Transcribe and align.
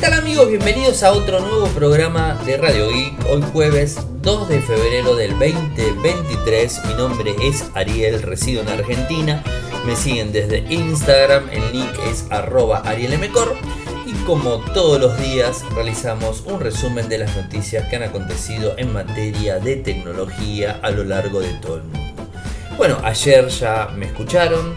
tal 0.00 0.14
amigos? 0.14 0.48
Bienvenidos 0.48 1.02
a 1.02 1.12
otro 1.12 1.40
nuevo 1.40 1.66
programa 1.68 2.40
de 2.46 2.56
Radio 2.56 2.88
Geek. 2.88 3.12
Hoy 3.28 3.42
jueves 3.52 3.98
2 4.22 4.48
de 4.48 4.62
febrero 4.62 5.14
del 5.14 5.32
2023. 5.32 6.84
Mi 6.86 6.94
nombre 6.94 7.34
es 7.42 7.66
Ariel, 7.74 8.22
resido 8.22 8.62
en 8.62 8.68
Argentina. 8.68 9.44
Me 9.84 9.94
siguen 9.94 10.32
desde 10.32 10.60
Instagram, 10.72 11.50
el 11.50 11.72
link 11.72 11.90
es 12.10 12.24
arroba 12.30 12.78
arielmcor. 12.78 13.54
Y 14.06 14.14
como 14.24 14.60
todos 14.72 14.98
los 14.98 15.20
días 15.20 15.64
realizamos 15.74 16.44
un 16.46 16.60
resumen 16.60 17.10
de 17.10 17.18
las 17.18 17.36
noticias 17.36 17.86
que 17.90 17.96
han 17.96 18.04
acontecido 18.04 18.72
en 18.78 18.94
materia 18.94 19.58
de 19.58 19.76
tecnología 19.76 20.80
a 20.82 20.90
lo 20.92 21.04
largo 21.04 21.40
de 21.40 21.52
todo 21.54 21.76
el 21.76 21.82
mundo. 21.82 22.26
Bueno, 22.78 22.96
ayer 23.04 23.48
ya 23.48 23.88
me 23.94 24.06
escucharon 24.06 24.76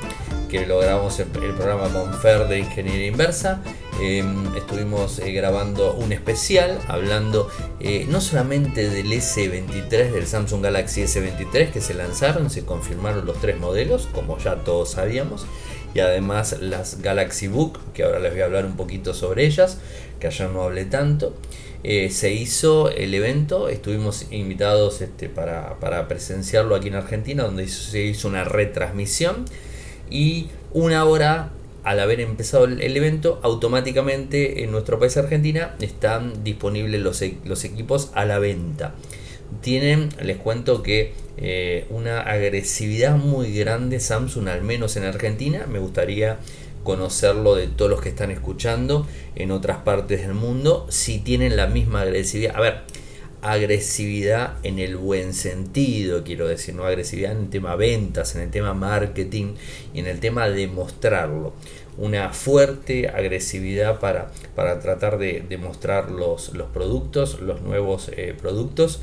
que 0.49 0.65
lo 0.65 0.79
grabamos 0.79 1.17
el, 1.19 1.27
el 1.41 1.53
programa 1.53 1.87
con 1.87 2.13
Fer 2.19 2.45
de 2.49 2.59
Ingeniería 2.59 3.07
Inversa. 3.07 3.61
Em, 4.01 4.55
estuvimos 4.57 5.19
eh, 5.19 5.31
grabando 5.31 5.93
un 5.93 6.11
especial 6.11 6.79
hablando 6.87 7.49
eh, 7.79 8.05
no 8.09 8.21
solamente 8.21 8.89
del 8.89 9.11
S23, 9.11 10.11
del 10.11 10.25
Samsung 10.25 10.63
Galaxy 10.63 11.03
S23 11.03 11.71
que 11.71 11.79
se 11.79 11.93
lanzaron, 11.93 12.49
se 12.49 12.65
confirmaron 12.65 13.25
los 13.25 13.39
tres 13.39 13.59
modelos, 13.59 14.09
como 14.11 14.37
ya 14.39 14.55
todos 14.55 14.91
sabíamos, 14.91 15.45
y 15.93 15.99
además 15.99 16.57
las 16.59 17.01
Galaxy 17.01 17.47
Book, 17.47 17.79
que 17.93 18.03
ahora 18.03 18.19
les 18.19 18.31
voy 18.31 18.41
a 18.41 18.45
hablar 18.45 18.65
un 18.65 18.75
poquito 18.75 19.13
sobre 19.13 19.45
ellas, 19.45 19.77
que 20.19 20.27
ayer 20.27 20.49
no 20.49 20.63
hablé 20.63 20.85
tanto. 20.85 21.35
Eh, 21.83 22.09
se 22.09 22.31
hizo 22.31 22.89
el 22.89 23.13
evento, 23.13 23.69
estuvimos 23.69 24.25
invitados 24.31 25.01
este, 25.01 25.29
para, 25.29 25.79
para 25.79 26.07
presenciarlo 26.07 26.75
aquí 26.75 26.87
en 26.87 26.95
Argentina, 26.95 27.43
donde 27.43 27.67
se 27.67 28.01
hizo 28.01 28.27
una 28.27 28.43
retransmisión 28.43 29.45
y 30.09 30.47
una 30.71 31.05
hora 31.05 31.51
al 31.83 31.99
haber 31.99 32.21
empezado 32.21 32.65
el, 32.65 32.97
evento, 32.97 33.39
automáticamente 33.43 34.63
en 34.63 34.71
nuestro 34.71 34.99
país 34.99 35.17
Argentina 35.17 35.75
están 35.81 36.43
disponibles 36.43 37.01
los, 37.01 37.21
e, 37.21 37.37
equipos 37.63 38.11
a 38.13 38.25
la 38.25 38.39
venta. 38.39 38.95
Tienen, 39.61 40.09
les 40.21 40.37
cuento 40.37 40.81
que 40.81 41.13
eh, 41.37 41.85
una 41.89 42.21
agresividad 42.21 43.17
muy 43.17 43.57
grande 43.57 43.99
Samsung, 43.99 44.47
al 44.47 44.63
menos 44.63 44.95
en 44.95 45.03
Argentina. 45.03 45.67
Me 45.67 45.79
gustaría 45.79 46.39
conocerlo 46.83 47.55
de 47.55 47.67
todos 47.67 47.89
los 47.89 48.01
que 48.01 48.09
están 48.09 48.31
escuchando 48.31 49.07
en 49.35 49.51
otras 49.51 49.77
partes 49.79 50.21
del 50.21 50.33
mundo, 50.33 50.85
si 50.89 51.19
tienen 51.19 51.55
la 51.55 51.67
misma 51.67 52.01
agresividad. 52.01 52.55
A 52.55 52.61
ver, 52.61 52.81
agresividad 53.43 54.57
en 54.63 54.79
el 54.79 54.95
buen 54.95 55.33
sentido, 55.33 56.23
quiero 56.23 56.47
decir, 56.47 56.73
no 56.75 56.85
agresividad 56.85 57.33
en 57.33 57.39
el 57.39 57.49
tema 57.49 57.75
ventas, 57.75 58.35
en 58.35 58.41
el 58.41 58.49
tema 58.49 58.73
marketing 58.73 59.55
y 59.93 59.99
en 59.99 60.07
el 60.07 60.19
tema 60.19 60.49
de 60.49 60.67
mostrarlo. 60.67 61.53
Una 61.97 62.29
fuerte 62.31 63.09
agresividad 63.09 63.99
para, 63.99 64.31
para 64.55 64.79
tratar 64.79 65.17
de, 65.17 65.45
mostrar 65.61 66.09
los, 66.09 66.53
los, 66.53 66.69
productos, 66.69 67.39
los 67.41 67.61
nuevos 67.61 68.09
eh, 68.15 68.33
productos. 68.39 69.01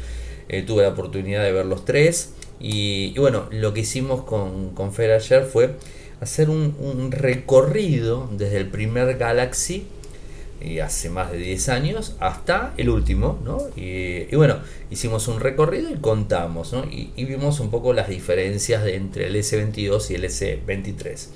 Eh, 0.48 0.62
tuve 0.62 0.83
la 0.83 0.88
oportunidad 0.88 1.44
de 1.44 1.52
ver 1.52 1.66
los 1.66 1.84
tres 1.84 2.33
y, 2.58 3.16
bueno, 3.18 3.46
lo 3.52 3.72
que 3.72 3.80
hicimos 3.80 4.24
con, 4.24 4.70
con 4.74 4.92
Fer 4.92 5.12
ayer 5.12 5.44
fue 5.44 5.77
hacer 6.20 6.50
un 6.50 7.12
recorrido 7.12 8.28
desde 8.36 8.56
el 8.56 8.68
primer 8.68 9.16
Galaxy 9.16 9.86
y 10.61 10.80
hace 10.80 11.11
más 11.11 11.33
de 11.33 11.39
10 11.39 11.69
años 11.70 12.16
hasta 12.20 12.75
el 12.77 12.91
último, 12.91 13.41
¿no? 13.44 13.58
Y, 13.77 14.34
bueno, 14.36 14.58
hicimos 14.91 15.28
un 15.28 15.41
recorrido 15.41 15.91
y 15.91 15.97
contamos, 15.97 16.72
¿no? 16.72 16.84
Y, 16.84 17.25
vimos 17.25 17.61
un 17.61 17.70
poco 17.70 17.92
las 17.92 18.08
diferencias 18.08 18.86
entre 18.86 19.28
el 19.28 19.36
S22 19.36 20.11
y 20.11 20.14
el 20.14 20.25
S23. 20.25 21.27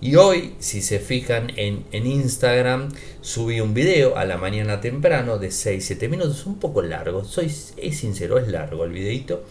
Y 0.00 0.14
hoy, 0.16 0.54
si 0.60 0.80
se 0.80 1.00
fijan 1.00 1.52
en, 1.56 1.84
en 1.90 2.06
Instagram, 2.06 2.88
subí 3.20 3.60
un 3.60 3.74
video 3.74 4.16
a 4.16 4.24
la 4.24 4.36
mañana 4.36 4.80
temprano 4.80 5.38
de 5.38 5.48
6-7 5.48 6.08
minutos, 6.08 6.46
un 6.46 6.58
poco 6.58 6.82
largo, 6.82 7.24
soy 7.24 7.46
es 7.46 7.98
sincero, 7.98 8.38
es 8.38 8.48
largo 8.48 8.84
el 8.84 8.92
videito. 8.92 9.42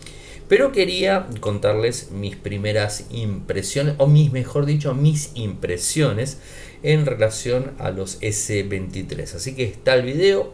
Pero 0.48 0.72
quería 0.72 1.28
contarles 1.42 2.12
mis 2.12 2.38
primeras 2.38 3.06
impresiones, 3.12 3.96
o 3.98 4.08
mis, 4.08 4.32
mejor 4.32 4.66
dicho, 4.66 4.94
mis 4.94 5.32
impresiones 5.36 6.38
en 6.84 7.06
relación 7.06 7.72
a 7.80 7.92
los 7.92 8.22
S23. 8.22 9.36
Así 9.36 9.56
que 9.56 9.64
está 9.64 9.96
el 9.96 10.04
video, 10.04 10.54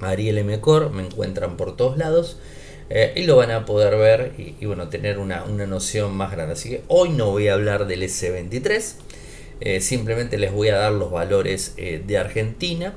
Ariel 0.00 0.38
M. 0.38 0.60
me 0.92 1.06
encuentran 1.06 1.56
por 1.56 1.76
todos 1.76 1.96
lados. 1.96 2.38
Eh, 2.94 3.14
y 3.16 3.22
lo 3.22 3.36
van 3.36 3.50
a 3.50 3.64
poder 3.64 3.96
ver 3.96 4.34
y, 4.36 4.66
bueno, 4.66 4.90
tener 4.90 5.18
una, 5.18 5.46
noción 5.46 6.14
más 6.14 6.30
grande. 6.30 6.52
Así 6.52 6.68
que 6.68 6.82
hoy 6.88 7.08
no 7.08 7.30
voy 7.30 7.48
a 7.48 7.54
hablar 7.54 7.86
del 7.86 8.02
S23, 8.02 8.94
eh, 9.60 9.80
simplemente 9.80 10.36
les 10.36 10.52
voy 10.52 10.68
a 10.68 10.76
dar 10.76 10.92
los 10.92 11.10
valores 11.10 11.72
eh, 11.78 12.02
de 12.06 12.18
Argentina. 12.18 12.94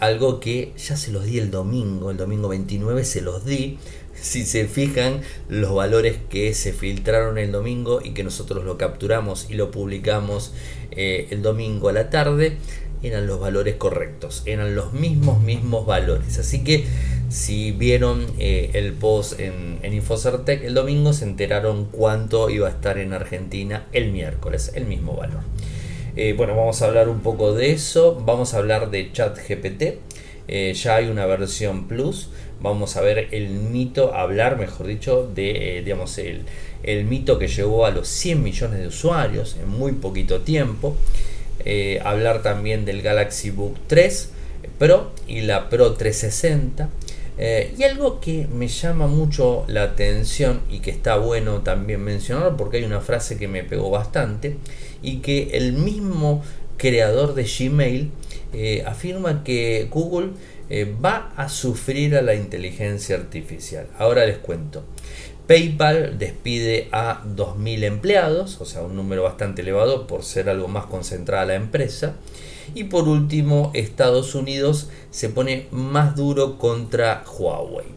algo 0.00 0.40
que 0.40 0.72
ya 0.76 0.96
se 0.96 1.12
los 1.12 1.24
di 1.26 1.38
el 1.38 1.50
domingo, 1.52 2.10
el 2.10 2.16
domingo 2.16 2.48
29 2.48 3.04
se 3.04 3.20
los 3.20 3.44
di, 3.44 3.78
si 4.24 4.46
se 4.46 4.66
fijan 4.66 5.20
los 5.50 5.74
valores 5.74 6.16
que 6.30 6.54
se 6.54 6.72
filtraron 6.72 7.36
el 7.36 7.52
domingo 7.52 8.00
y 8.02 8.14
que 8.14 8.24
nosotros 8.24 8.64
lo 8.64 8.78
capturamos 8.78 9.48
y 9.50 9.54
lo 9.54 9.70
publicamos 9.70 10.54
eh, 10.92 11.28
el 11.30 11.42
domingo 11.42 11.90
a 11.90 11.92
la 11.92 12.08
tarde, 12.08 12.56
eran 13.02 13.26
los 13.26 13.38
valores 13.38 13.74
correctos, 13.74 14.42
eran 14.46 14.74
los 14.74 14.94
mismos, 14.94 15.42
mismos 15.42 15.84
valores. 15.84 16.38
Así 16.38 16.64
que 16.64 16.86
si 17.28 17.72
vieron 17.72 18.26
eh, 18.38 18.70
el 18.72 18.94
post 18.94 19.38
en, 19.40 19.78
en 19.82 19.92
Infocertec 19.92 20.64
el 20.64 20.72
domingo, 20.72 21.12
se 21.12 21.26
enteraron 21.26 21.84
cuánto 21.84 22.48
iba 22.48 22.66
a 22.66 22.70
estar 22.70 22.96
en 22.96 23.12
Argentina 23.12 23.84
el 23.92 24.10
miércoles, 24.10 24.72
el 24.74 24.86
mismo 24.86 25.14
valor. 25.14 25.42
Eh, 26.16 26.32
bueno, 26.34 26.56
vamos 26.56 26.80
a 26.80 26.86
hablar 26.86 27.10
un 27.10 27.20
poco 27.20 27.52
de 27.52 27.72
eso, 27.72 28.22
vamos 28.24 28.54
a 28.54 28.58
hablar 28.58 28.90
de 28.90 29.12
ChatGPT. 29.12 29.82
ya 30.48 30.96
hay 30.96 31.08
una 31.08 31.26
versión 31.26 31.88
plus 31.88 32.30
vamos 32.64 32.96
a 32.96 33.02
ver 33.02 33.28
el 33.30 33.50
mito, 33.50 34.14
hablar 34.14 34.58
mejor 34.58 34.86
dicho, 34.86 35.30
de 35.32 35.78
eh, 35.78 35.82
digamos, 35.82 36.16
el, 36.16 36.44
el, 36.82 37.04
mito 37.04 37.38
que 37.38 37.46
llevó 37.46 37.84
a 37.84 37.90
los 37.90 38.08
100 38.08 38.42
millones 38.42 38.80
de 38.80 38.86
usuarios 38.86 39.56
en 39.60 39.68
muy 39.68 39.92
poquito 39.92 40.40
tiempo. 40.40 40.96
Eh, 41.64 42.00
hablar 42.02 42.42
también 42.42 42.86
del 42.86 43.02
Galaxy 43.02 43.50
Book 43.50 43.76
3 43.86 44.30
Pro 44.78 45.12
y 45.28 45.42
la 45.42 45.68
Pro 45.68 45.92
360. 45.92 46.88
Eh, 47.36 47.74
y 47.76 47.82
algo 47.82 48.18
que 48.18 48.46
me 48.46 48.68
llama 48.68 49.08
mucho 49.08 49.64
la 49.68 49.82
atención 49.82 50.62
y 50.70 50.78
que 50.78 50.90
está 50.90 51.16
bueno 51.16 51.60
también 51.60 52.02
mencionar 52.02 52.56
porque 52.56 52.78
hay 52.78 52.84
una 52.84 53.00
frase 53.02 53.36
que 53.36 53.46
me 53.46 53.62
pegó 53.62 53.90
bastante 53.90 54.56
y 55.02 55.18
que 55.18 55.50
el 55.52 55.74
mismo 55.74 56.42
creador 56.78 57.34
de 57.34 57.44
Gmail 57.44 58.10
afirma 58.86 59.42
que 59.42 59.88
Google 59.90 60.28
eh, 60.70 60.96
va 61.04 61.32
a 61.36 61.48
sufrir 61.48 62.16
a 62.16 62.22
la 62.22 62.34
inteligencia 62.34 63.16
artificial. 63.16 63.86
Ahora 63.98 64.24
les 64.24 64.38
cuento. 64.38 64.82
PayPal 65.46 66.18
despide 66.18 66.88
a 66.90 67.22
2.000 67.22 67.84
empleados, 67.84 68.60
o 68.62 68.64
sea, 68.64 68.80
un 68.80 68.96
número 68.96 69.24
bastante 69.24 69.60
elevado 69.60 70.06
por 70.06 70.22
ser 70.22 70.48
algo 70.48 70.68
más 70.68 70.86
concentrada 70.86 71.44
la 71.44 71.54
empresa. 71.54 72.14
Y 72.74 72.84
por 72.84 73.08
último, 73.08 73.70
Estados 73.74 74.34
Unidos 74.34 74.88
se 75.10 75.28
pone 75.28 75.66
más 75.70 76.16
duro 76.16 76.58
contra 76.58 77.24
Huawei. 77.26 77.88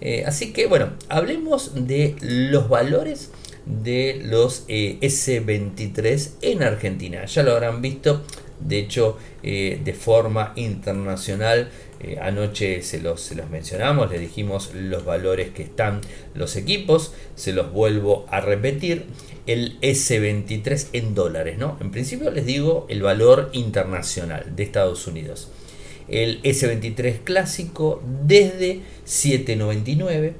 Eh, 0.00 0.24
así 0.26 0.52
que 0.52 0.66
bueno, 0.66 0.90
hablemos 1.08 1.86
de 1.86 2.16
los 2.20 2.68
valores 2.68 3.30
de 3.66 4.20
los 4.24 4.64
eh, 4.66 4.98
S23 5.00 6.30
en 6.42 6.64
Argentina. 6.64 7.24
Ya 7.26 7.44
lo 7.44 7.52
habrán 7.52 7.82
visto, 7.82 8.22
de 8.58 8.80
hecho, 8.80 9.16
de 9.42 9.96
forma 9.96 10.52
internacional 10.56 11.70
eh, 12.00 12.18
anoche 12.20 12.82
se 12.82 13.00
los, 13.00 13.32
mencionamos, 13.50 14.10
les 14.10 14.20
dijimos 14.20 14.72
los 14.74 15.04
valores 15.04 15.50
que 15.50 15.62
están 15.62 16.00
los 16.34 16.56
equipos, 16.56 17.14
se 17.34 17.52
los 17.52 17.72
vuelvo 17.72 18.26
a 18.30 18.40
repetir. 18.40 19.06
El 19.46 19.80
S23 19.80 20.88
en 20.92 21.14
dólares, 21.14 21.56
¿no? 21.56 21.78
En 21.80 21.92
principio 21.92 22.30
les 22.32 22.44
digo 22.44 22.86
el 22.88 23.02
valor 23.02 23.50
internacional 23.52 24.56
de 24.56 24.64
Estados 24.64 25.06
Unidos. 25.06 25.48
El 26.08 26.42
S23 26.42 27.20
clásico 27.22 28.02
desde 28.26 28.80
799 29.04 30.34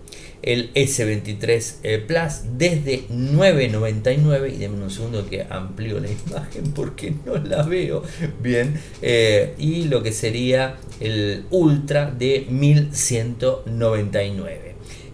el 0.46 0.72
S23 0.72 1.74
eh, 1.82 1.98
Plus 1.98 2.44
desde 2.56 3.06
9.99 3.08 4.54
y 4.54 4.56
denme 4.56 4.84
un 4.84 4.90
segundo 4.90 5.28
que 5.28 5.44
amplío 5.50 6.00
la 6.00 6.08
imagen 6.08 6.72
porque 6.72 7.12
no 7.26 7.36
la 7.36 7.62
veo 7.64 8.02
bien 8.40 8.80
eh, 9.02 9.52
y 9.58 9.82
lo 9.84 10.02
que 10.02 10.12
sería 10.12 10.76
el 11.00 11.44
Ultra 11.50 12.10
de 12.10 12.46
1199 12.48 14.66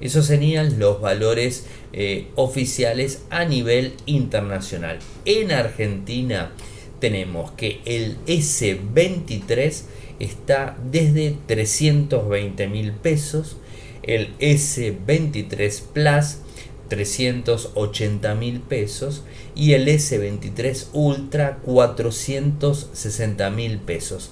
esos 0.03 0.27
serían 0.27 0.79
los 0.79 1.01
valores 1.01 1.65
eh, 1.93 2.27
oficiales 2.35 3.23
a 3.31 3.45
nivel 3.45 3.95
internacional. 4.05 4.99
En 5.25 5.53
Argentina 5.53 6.51
tenemos 6.99 7.53
que 7.53 7.81
el 7.85 8.19
S23 8.27 9.83
está 10.19 10.77
desde 10.91 11.37
320 11.47 12.67
mil 12.67 12.93
pesos 12.93 13.57
el 14.03 14.37
S23 14.39 15.83
Plus 15.93 16.39
380 16.89 18.35
mil 18.35 18.61
pesos 18.61 19.25
y 19.55 19.73
el 19.73 19.89
S23 19.89 20.89
Ultra 20.93 21.59
460 21.63 23.51
mil 23.51 23.79
pesos. 23.79 24.31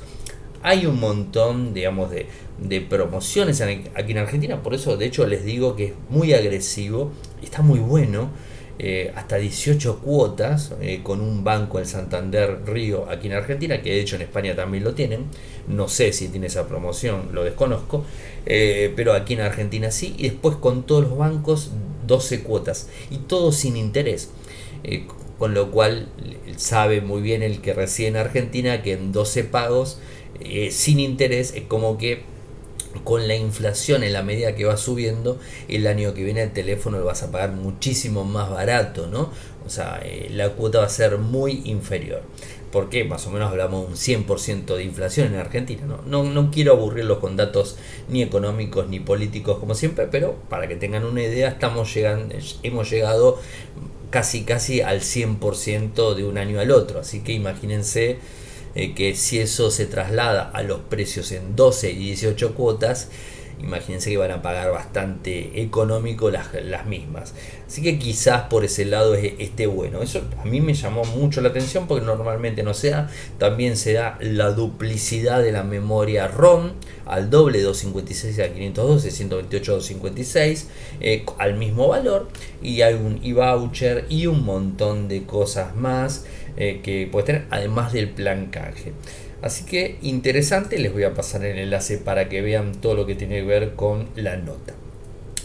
Hay 0.62 0.84
un 0.84 1.00
montón, 1.00 1.72
digamos, 1.72 2.11
de, 2.11 2.26
de 2.58 2.82
promociones 2.82 3.62
aquí 3.62 4.12
en 4.12 4.19
Argentina, 4.19 4.62
por 4.62 4.75
eso 4.75 4.99
de 4.99 5.06
hecho 5.06 5.26
les 5.26 5.44
digo 5.44 5.75
que 5.75 5.87
es 5.87 5.93
muy 6.11 6.34
agresivo, 6.34 7.12
está 7.43 7.62
muy 7.62 7.78
bueno 7.78 8.28
eh, 8.82 9.12
hasta 9.15 9.37
18 9.37 9.99
cuotas 9.99 10.73
eh, 10.81 11.00
con 11.03 11.21
un 11.21 11.44
banco 11.44 11.79
el 11.79 11.85
Santander 11.85 12.62
Río 12.65 13.11
aquí 13.11 13.27
en 13.27 13.35
Argentina, 13.35 13.82
que 13.82 13.91
de 13.91 14.00
hecho 14.00 14.17
en 14.17 14.23
España 14.23 14.56
también 14.56 14.85
lo 14.85 14.94
tienen. 14.94 15.27
No 15.69 15.87
sé 15.87 16.15
si 16.15 16.29
tiene 16.29 16.47
esa 16.47 16.67
promoción, 16.67 17.29
lo 17.35 17.44
desconozco, 17.44 18.06
eh, 18.47 18.91
pero 18.97 19.12
aquí 19.12 19.35
en 19.35 19.43
Argentina 19.43 19.91
sí. 19.91 20.15
Y 20.17 20.31
después 20.31 20.56
con 20.56 20.85
todos 20.85 21.03
los 21.03 21.19
bancos 21.19 21.73
12 22.06 22.43
cuotas 22.43 22.88
y 23.11 23.19
todo 23.19 23.53
sin 23.53 23.77
interés. 23.77 24.31
con 25.38 25.53
lo 25.53 25.71
cual 25.71 26.09
sabe 26.56 27.03
muy 27.03 27.21
bien 27.21 27.43
el 27.43 27.61
que 27.61 27.75
reside 27.75 28.09
en 28.09 28.17
Argentina 28.17 28.83
que 28.83 28.93
en 28.94 29.12
12 29.12 29.44
pagos 29.44 29.99
sin 30.71 31.00
interés 31.00 31.53
es 31.55 31.65
como 31.65 31.99
que 31.99 32.23
con 33.04 33.28
la 33.28 33.37
inflación 33.37 34.02
en 34.02 34.12
la 34.12 34.22
medida 34.22 34.54
que 34.54 34.64
va 34.64 34.76
subiendo, 34.76 35.38
el 35.69 35.87
año 35.87 36.14
que 36.14 36.25
viene 36.25 36.42
el 36.42 36.52
teléfono 36.52 36.98
lo 36.98 37.04
vas 37.04 37.22
a 37.22 37.31
pagar 37.31 37.52
muchísimo 37.52 38.25
más 38.25 38.50
barato, 38.50 39.06
¿no? 39.06 39.31
O 39.66 39.70
sea, 39.70 40.00
eh, 40.04 40.28
la 40.31 40.50
cuota 40.50 40.81
va 40.81 40.87
a 40.87 40.88
ser 40.88 41.19
muy 41.19 41.62
inferior. 41.64 42.22
Porque 42.72 43.04
más 43.04 43.26
o 43.26 43.31
menos 43.31 43.50
hablamos 43.50 43.82
de 43.82 44.16
un 44.16 44.26
100% 44.26 44.76
de 44.76 44.84
inflación 44.84 45.34
en 45.34 45.40
Argentina. 45.40 45.82
¿no? 45.87 46.02
No, 46.06 46.22
no 46.22 46.50
quiero 46.52 46.72
aburrirlos 46.72 47.19
con 47.19 47.37
datos 47.37 47.76
ni 48.08 48.22
económicos 48.22 48.88
ni 48.88 49.00
políticos 49.00 49.58
como 49.58 49.75
siempre, 49.75 50.06
pero 50.06 50.37
para 50.48 50.69
que 50.69 50.76
tengan 50.76 51.04
una 51.04 51.22
idea, 51.22 51.48
estamos 51.48 51.92
llegando, 51.92 52.34
hemos 52.62 52.88
llegado 52.88 53.40
casi 54.10 54.42
casi 54.42 54.82
al 54.82 55.00
100% 55.00 56.14
de 56.14 56.25
un 56.25 56.38
año 56.38 56.60
al 56.60 56.70
otro. 56.70 57.00
Así 57.00 57.20
que 57.20 57.32
imagínense 57.32 58.19
eh, 58.75 58.94
que 58.94 59.14
si 59.14 59.38
eso 59.38 59.70
se 59.70 59.87
traslada 59.87 60.50
a 60.50 60.62
los 60.62 60.81
precios 60.81 61.32
en 61.32 61.56
12 61.56 61.90
y 61.90 61.96
18 61.96 62.55
cuotas, 62.55 63.08
imagínense 63.62 64.11
que 64.11 64.17
van 64.17 64.31
a 64.31 64.43
pagar 64.43 64.70
bastante 64.70 65.61
económico 65.61 66.31
las, 66.31 66.49
las 66.64 66.87
mismas. 66.87 67.34
Así 67.67 67.82
que 67.82 67.99
quizás 67.99 68.43
por 68.43 68.64
ese 68.64 68.84
lado 68.84 69.14
esté 69.14 69.67
bueno. 69.67 70.02
Eso 70.02 70.22
a 70.38 70.44
mí 70.44 70.61
me 70.61 70.75
llamó 70.75 71.05
mucho 71.05 71.40
la 71.40 71.50
atención 71.50 71.87
porque 71.87 72.05
normalmente 72.05 72.62
no 72.62 72.75
se 72.75 72.90
da. 72.90 73.11
También 73.38 73.76
se 73.76 73.93
da 73.93 74.19
la 74.20 74.50
duplicidad 74.50 75.43
de 75.43 75.52
la 75.52 75.62
memoria 75.62 76.26
ROM 76.26 76.73
al 77.06 77.31
doble 77.31 77.62
256 77.62 78.38
a 78.40 78.52
512, 78.52 79.11
128 79.11 79.73
256 79.73 80.69
al 81.38 81.55
mismo 81.55 81.88
valor. 81.88 82.28
Y 82.62 82.82
hay 82.82 82.94
un 82.94 83.20
e-voucher 83.23 84.06
y 84.08 84.26
un 84.26 84.44
montón 84.44 85.06
de 85.08 85.25
cosas 85.25 85.76
más. 85.76 86.25
Eh, 86.56 86.81
que 86.82 87.08
puede 87.11 87.26
tener, 87.26 87.44
además 87.50 87.93
del 87.93 88.08
plan 88.08 88.47
canje. 88.47 88.93
Así 89.43 89.64
que 89.64 89.97
interesante, 90.02 90.79
les 90.79 90.93
voy 90.93 91.05
a 91.05 91.14
pasar 91.14 91.44
el 91.44 91.58
enlace 91.58 91.99
para 91.99 92.29
que 92.29 92.43
vean 92.43 92.73
todo 92.73 92.94
lo 92.94 93.06
que 93.06 93.14
tiene 93.14 93.37
que 93.37 93.44
ver 93.44 93.75
con 93.75 94.08
la 94.17 94.37
nota. 94.37 94.75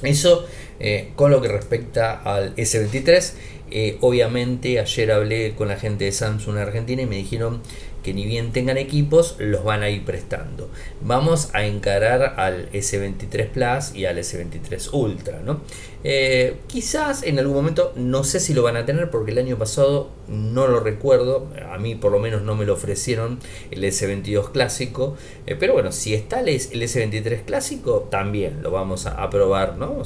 Eso 0.04 0.46
eh, 0.80 1.12
con 1.16 1.32
lo 1.32 1.42
que 1.42 1.48
respecta 1.48 2.22
al 2.22 2.56
S23. 2.56 3.34
Eh, 3.72 3.98
obviamente 4.02 4.80
ayer 4.80 5.12
hablé 5.12 5.54
con 5.56 5.68
la 5.68 5.78
gente 5.78 6.06
de 6.06 6.12
Samsung 6.12 6.58
Argentina 6.58 7.02
y 7.02 7.06
me 7.06 7.16
dijeron 7.16 7.62
que 8.06 8.14
ni 8.14 8.24
bien 8.28 8.54
tengan 8.54 8.78
equipos, 8.78 9.36
los 9.40 9.64
van 9.64 9.82
a 9.82 9.90
ir 9.90 10.06
prestando. 10.06 10.70
Vamos 11.02 11.50
a 11.54 11.66
encarar 11.66 12.36
al 12.38 12.72
S23 12.72 13.48
Plus 13.48 13.96
y 13.96 14.06
al 14.06 14.20
S23 14.20 14.90
Ultra. 14.94 15.40
¿no? 15.44 15.62
Eh, 16.04 16.58
quizás 16.68 17.24
en 17.24 17.40
algún 17.40 17.56
momento, 17.56 17.94
no 17.96 18.24
sé 18.24 18.40
si 18.40 18.54
lo 18.54 18.62
van 18.62 18.78
a 18.78 18.86
tener 18.86 19.10
porque 19.10 19.32
el 19.32 19.40
año 19.40 19.58
pasado 19.58 20.12
no 20.28 20.68
lo 20.68 20.82
recuerdo, 20.82 21.48
a 21.72 21.80
mí 21.80 21.96
por 21.96 22.12
lo 22.12 22.20
menos 22.20 22.44
no 22.44 22.56
me 22.56 22.66
lo 22.66 22.74
ofrecieron 22.74 23.40
el 23.72 23.84
S22 23.84 24.52
clásico, 24.52 25.18
eh, 25.48 25.56
pero 25.60 25.74
bueno, 25.74 25.92
si 25.92 26.14
está 26.14 26.42
el, 26.42 26.48
S23 26.50 27.46
clásico, 27.46 28.08
también 28.12 28.62
lo 28.62 28.70
vamos 28.70 29.08
a, 29.08 29.28
probar, 29.32 29.78
¿no? 29.78 30.04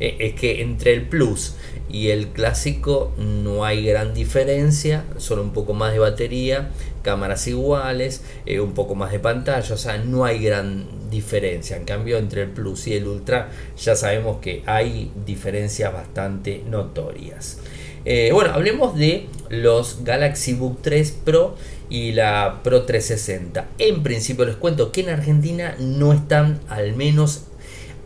Es 0.00 0.34
que 0.34 0.62
entre 0.62 0.94
el 0.94 1.08
Plus 1.08 1.54
y 1.92 2.08
el 2.08 2.28
clásico 2.28 3.12
no 3.18 3.64
hay 3.64 3.84
gran 3.84 4.14
diferencia, 4.14 5.04
solo 5.18 5.42
un 5.42 5.52
poco 5.52 5.74
más 5.74 5.92
de 5.92 5.98
batería, 5.98 6.70
cámaras 7.02 7.46
iguales, 7.46 8.22
eh, 8.46 8.60
un 8.60 8.72
poco 8.72 8.94
más 8.94 9.12
de 9.12 9.18
pantalla, 9.18 9.74
o 9.74 9.78
sea, 9.78 9.98
no 9.98 10.24
hay 10.24 10.42
gran 10.42 10.86
diferencia. 11.10 11.76
En 11.76 11.84
cambio, 11.84 12.18
entre 12.18 12.42
el 12.42 12.50
Plus 12.50 12.86
y 12.86 12.94
el 12.94 13.06
Ultra 13.06 13.50
ya 13.76 13.96
sabemos 13.96 14.38
que 14.40 14.62
hay 14.66 15.10
diferencias 15.26 15.92
bastante 15.92 16.62
notorias. 16.68 17.58
Eh, 18.04 18.30
bueno, 18.32 18.52
hablemos 18.54 18.96
de 18.96 19.26
los 19.50 20.04
Galaxy 20.04 20.54
Book 20.54 20.78
3 20.82 21.18
Pro 21.24 21.56
y 21.90 22.12
la 22.12 22.60
Pro 22.62 22.84
360. 22.84 23.68
En 23.78 24.02
principio 24.02 24.44
les 24.44 24.56
cuento 24.56 24.92
que 24.92 25.02
en 25.02 25.10
Argentina 25.10 25.74
no 25.78 26.12
están, 26.12 26.60
al 26.68 26.94
menos 26.96 27.42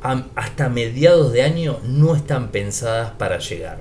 hasta 0.04 0.68
mediados 0.68 1.32
de 1.32 1.42
año, 1.42 1.80
no 1.84 2.14
están 2.14 2.52
pensadas 2.52 3.12
para 3.12 3.38
llegar. 3.38 3.78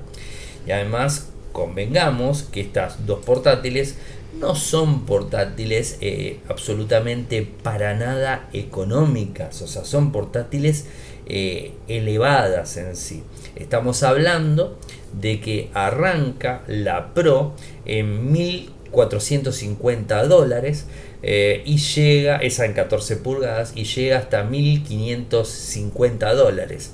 Y 0.66 0.72
además, 0.72 1.30
convengamos 1.52 2.44
que 2.44 2.62
estas 2.62 3.06
dos 3.06 3.24
portátiles 3.26 3.98
no 4.40 4.56
son 4.56 5.06
portátiles 5.06 5.98
eh, 6.02 6.40
absolutamente 6.50 7.44
para 7.44 7.94
nada 7.94 8.50
económicas, 8.54 9.62
o 9.62 9.68
sea, 9.68 9.86
son 9.86 10.12
portátiles 10.12 10.88
eh, 11.26 11.74
elevadas 11.88 12.78
en 12.78 12.96
sí. 12.96 13.24
Estamos 13.56 14.02
hablando 14.04 14.80
de 15.20 15.40
que 15.40 15.70
arranca 15.74 16.64
la 16.68 17.14
Pro 17.14 17.54
en 17.86 18.32
1450 18.32 20.26
dólares 20.26 20.88
eh, 21.24 21.64
y 21.66 21.78
llega, 21.78 22.38
esa 22.38 22.66
en 22.66 22.74
14 22.74 23.18
pulgadas, 23.18 23.74
y 23.76 23.86
llega 23.86 24.20
hasta 24.20 24.44
1550 24.44 26.34
dólares. 26.34 26.92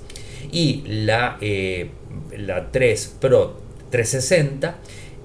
Y 0.51 0.83
la, 0.87 1.37
la 2.37 2.71
3 2.71 3.15
Pro 3.19 3.59
360 3.89 4.77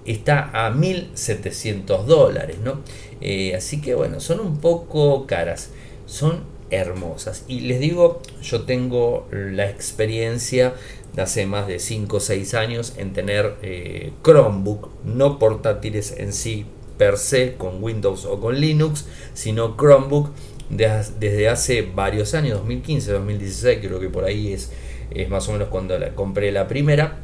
está 0.07 0.51
a 0.53 0.71
1.700 0.71 2.05
dólares, 2.05 2.59
¿no? 2.63 2.81
Eh, 3.21 3.55
así 3.55 3.81
que 3.81 3.95
bueno, 3.95 4.21
son 4.21 4.41
un 4.41 4.59
poco 4.59 5.27
caras, 5.27 5.71
son 6.07 6.45
hermosas. 6.71 7.45
Y 7.49 7.61
les 7.61 7.81
digo, 7.81 8.21
yo 8.43 8.63
tengo 8.63 9.29
la 9.31 9.69
experiencia 9.69 10.75
de 11.15 11.23
hace 11.23 11.47
más 11.47 11.67
de 11.67 11.79
5 11.79 12.17
o 12.17 12.21
6 12.21 12.55
años 12.55 12.95
en 12.97 13.13
tener 13.13 13.55
eh, 13.63 14.13
Chromebook, 14.23 14.91
no 15.05 15.39
portátiles 15.39 16.15
en 16.19 16.33
sí 16.33 16.67
per 16.97 17.19
se 17.19 17.55
con 17.57 17.83
Windows 17.83 18.25
o 18.25 18.41
con 18.41 18.59
Linux, 18.59 19.07
sino 19.35 19.77
Chromebook 19.77 20.31
desde 20.71 21.49
hace 21.49 21.83
varios 21.83 22.35
años, 22.35 22.59
2015, 22.59 23.13
2016, 23.13 23.79
creo 23.81 24.01
que 24.01 24.09
por 24.09 24.25
ahí 24.25 24.53
es, 24.53 24.73
es 25.11 25.29
más 25.29 25.49
o 25.49 25.53
menos 25.53 25.69
cuando 25.69 25.99
la, 25.99 26.15
compré 26.15 26.53
la 26.53 26.67
primera 26.69 27.19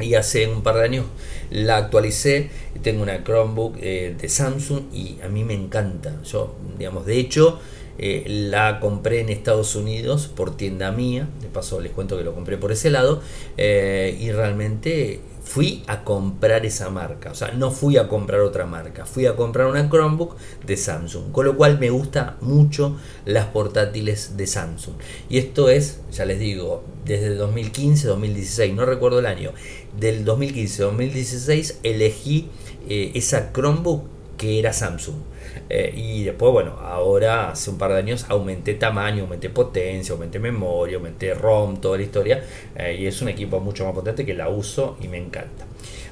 y 0.00 0.14
hace 0.14 0.48
un 0.48 0.62
par 0.62 0.76
de 0.76 0.84
años 0.84 1.06
la 1.50 1.76
actualicé 1.76 2.50
tengo 2.82 3.02
una 3.02 3.22
Chromebook 3.22 3.76
eh, 3.80 4.16
de 4.18 4.28
Samsung 4.28 4.84
y 4.92 5.18
a 5.22 5.28
mí 5.28 5.44
me 5.44 5.54
encanta. 5.54 6.20
Yo 6.24 6.56
digamos 6.78 7.06
de 7.06 7.18
hecho 7.18 7.60
eh, 7.98 8.24
la 8.26 8.80
compré 8.80 9.20
en 9.20 9.28
Estados 9.28 9.76
Unidos 9.76 10.26
por 10.26 10.56
tienda 10.56 10.90
mía 10.92 11.28
de 11.40 11.48
paso 11.48 11.80
les 11.80 11.92
cuento 11.92 12.16
que 12.16 12.24
lo 12.24 12.34
compré 12.34 12.56
por 12.56 12.72
ese 12.72 12.90
lado 12.90 13.22
eh, 13.58 14.16
y 14.18 14.32
realmente 14.32 15.20
fui 15.44 15.82
a 15.86 16.04
comprar 16.04 16.64
esa 16.64 16.88
marca, 16.90 17.30
o 17.30 17.34
sea, 17.34 17.52
no 17.52 17.70
fui 17.70 17.96
a 17.96 18.08
comprar 18.08 18.40
otra 18.40 18.64
marca, 18.64 19.04
fui 19.04 19.26
a 19.26 19.36
comprar 19.36 19.66
una 19.66 19.88
Chromebook 19.88 20.36
de 20.64 20.76
Samsung, 20.76 21.32
con 21.32 21.44
lo 21.44 21.56
cual 21.56 21.78
me 21.78 21.90
gusta 21.90 22.36
mucho 22.40 22.96
las 23.24 23.46
portátiles 23.46 24.36
de 24.36 24.46
Samsung. 24.46 24.94
Y 25.28 25.38
esto 25.38 25.68
es, 25.68 26.00
ya 26.12 26.24
les 26.24 26.38
digo, 26.38 26.84
desde 27.04 27.34
2015, 27.34 28.08
2016, 28.08 28.74
no 28.74 28.86
recuerdo 28.86 29.18
el 29.18 29.26
año, 29.26 29.52
del 29.98 30.24
2015, 30.24 30.82
2016 30.84 31.80
elegí 31.82 32.48
eh, 32.88 33.10
esa 33.14 33.52
Chromebook 33.52 34.04
que 34.36 34.58
era 34.58 34.72
Samsung. 34.72 35.31
Eh, 35.74 35.90
y 35.96 36.24
después, 36.24 36.52
bueno, 36.52 36.72
ahora 36.82 37.48
hace 37.50 37.70
un 37.70 37.78
par 37.78 37.92
de 37.92 37.98
años 37.98 38.26
aumenté 38.28 38.74
tamaño, 38.74 39.22
aumenté 39.22 39.48
potencia, 39.48 40.12
aumenté 40.12 40.38
memoria, 40.38 40.98
aumenté 40.98 41.32
ROM, 41.32 41.78
toda 41.78 41.96
la 41.96 42.02
historia. 42.02 42.44
Eh, 42.76 42.98
y 43.00 43.06
es 43.06 43.22
un 43.22 43.30
equipo 43.30 43.58
mucho 43.58 43.86
más 43.86 43.94
potente 43.94 44.26
que 44.26 44.34
la 44.34 44.50
uso 44.50 44.98
y 45.00 45.08
me 45.08 45.16
encanta. 45.16 45.64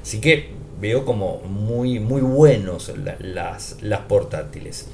Así 0.02 0.18
que 0.18 0.48
veo 0.80 1.04
como 1.04 1.40
muy, 1.40 2.00
muy 2.00 2.22
buenos 2.22 2.90
las, 3.20 3.82
las 3.82 4.00
portátiles. 4.00 4.88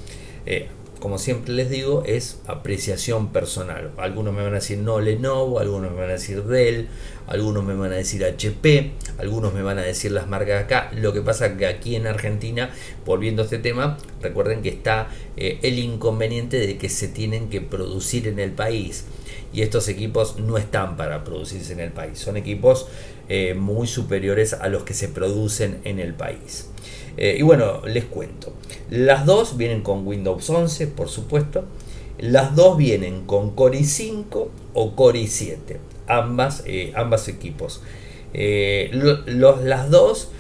Eh, 0.47 0.67
como 1.01 1.19
siempre 1.19 1.53
les 1.53 1.71
digo, 1.71 2.03
es 2.07 2.41
apreciación 2.47 3.33
personal. 3.33 3.93
Algunos 3.99 4.35
me 4.35 4.43
van 4.43 4.53
a 4.53 4.57
decir 4.57 4.79
no 4.79 5.01
Lenovo, 5.01 5.59
algunos 5.59 5.91
me 5.91 5.99
van 5.99 6.11
a 6.11 6.13
decir 6.15 6.43
Dell, 6.45 6.89
algunos 7.27 7.65
me 7.65 7.75
van 7.75 7.93
a 7.93 7.97
decir 7.97 8.25
HP, 8.25 8.93
algunos 9.19 9.53
me 9.53 9.63
van 9.63 9.79
a 9.79 9.83
decir 9.83 10.13
las 10.13 10.29
marcas 10.29 10.65
acá. 10.65 10.91
Lo 10.95 11.13
que 11.13 11.21
pasa 11.21 11.57
que 11.57 11.67
aquí 11.67 11.97
en 11.97 12.07
Argentina, 12.07 12.71
volviendo 13.05 13.43
a 13.43 13.45
este 13.45 13.59
tema, 13.59 13.99
recuerden 14.23 14.63
que 14.63 14.71
está 14.71 15.09
eh, 15.37 15.59
el 15.63 15.79
inconveniente 15.79 16.59
de 16.59 16.79
que 16.79 16.89
se 16.89 17.09
tienen 17.09 17.51
que 17.51 17.61
producir 17.61 18.29
en 18.29 18.39
el 18.39 18.53
país. 18.53 19.05
Y 19.53 19.63
estos 19.63 19.89
equipos 19.89 20.39
no 20.39 20.59
están 20.59 20.97
para 20.97 21.25
producirse 21.25 21.73
en 21.73 21.81
el 21.81 21.91
país. 21.91 22.19
Son 22.19 22.37
equipos 22.37 22.89
eh, 23.29 23.55
muy 23.55 23.87
superiores 23.87 24.53
a 24.53 24.69
los 24.69 24.85
que 24.85 24.95
se 24.95 25.09
producen 25.09 25.81
en 25.85 25.99
el 25.99 26.15
país. 26.15 26.69
Y 27.17 27.43
bueno, 27.43 27.83
les 27.87 28.05
cuento. 28.05 28.53
Las 28.91 29.25
dos 29.27 29.57
vienen 29.57 29.83
con 29.83 30.07
Windows 30.07 30.49
11, 30.49 30.89
por 30.89 31.09
supuesto. 31.09 31.65
Las 32.19 32.55
dos 32.55 32.77
vienen 32.77 33.27
con 33.27 33.55
Core 33.55 33.79
i5 33.81 34.49
o 34.75 34.97
Core 34.97 35.21
i7, 35.21 35.79
ambas, 36.07 36.65
ambas 36.95 37.29
equipos. 37.29 37.83
Los, 38.33 39.63
las 39.63 39.91
dos 39.91 40.31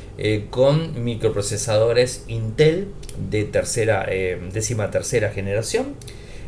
con 0.50 1.04
microprocesadores 1.04 2.24
Intel 2.28 2.88
de 3.30 3.44
tercera, 3.44 4.06
décima 4.52 4.90
tercera 4.90 5.30
generación 5.30 5.94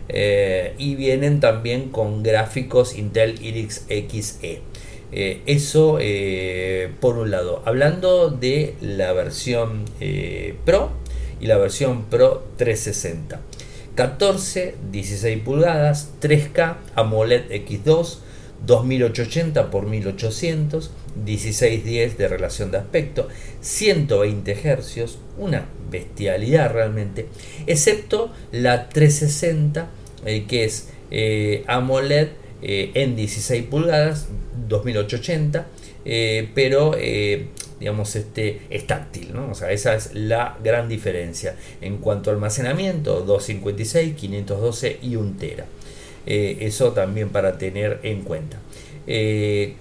eh, 0.08 0.75
y 0.78 0.94
vienen 0.94 1.40
también 1.40 1.90
con 1.90 2.23
gráficos 2.23 2.97
Intel 2.97 3.42
Iris 3.42 3.85
Xe. 3.88 4.61
Eh, 5.12 5.43
eso 5.47 5.99
eh, 6.00 6.91
por 7.00 7.19
un 7.19 7.31
lado. 7.31 7.62
Hablando 7.65 8.31
de 8.31 8.75
la 8.81 9.12
versión 9.12 9.85
Pro 10.65 10.91
y 11.41 11.47
la 11.47 11.57
versión 11.57 12.05
Pro 12.05 12.47
360. 12.57 13.41
14, 13.95 14.77
16 14.93 15.43
pulgadas, 15.43 16.12
3K, 16.21 16.77
AMOLED 16.95 17.50
X2, 17.50 18.19
2880 18.65 19.61
x 19.61 19.83
1800, 19.83 20.91
1610 21.25 22.19
de 22.19 22.29
relación 22.29 22.71
de 22.71 22.79
aspecto, 22.79 23.29
120 23.61 24.55
Hz, 24.55 25.19
una 25.37 25.67
bestialidad 25.91 26.73
realmente, 26.73 27.27
excepto 27.67 28.31
la 28.53 28.88
360 28.88 29.88
eh, 30.25 30.47
que 30.49 30.65
es 30.65 30.88
eh, 31.11 31.65
AMOLED 31.67 32.29
eh, 32.62 32.91
en 32.95 33.17
16 33.17 33.65
pulgadas, 33.65 34.29
2880, 34.69 35.67
pero 36.55 36.93
digamos 37.79 38.17
este 38.17 38.62
es 38.71 38.87
táctil, 38.87 39.35
¿no? 39.35 39.50
O 39.50 39.55
sea, 39.55 39.71
esa 39.71 39.95
es 39.95 40.15
la 40.15 40.57
gran 40.65 40.88
diferencia 40.88 41.55
en 41.81 41.99
cuanto 41.99 42.31
a 42.31 42.33
almacenamiento, 42.33 43.21
256, 43.21 44.15
512 44.15 44.99
y 45.03 45.17
1 45.17 45.37
tera. 45.38 45.67
eso 46.27 46.93
también 46.93 47.29
para 47.29 47.59
tener 47.59 48.00
en 48.03 48.23
cuenta. 48.23 48.59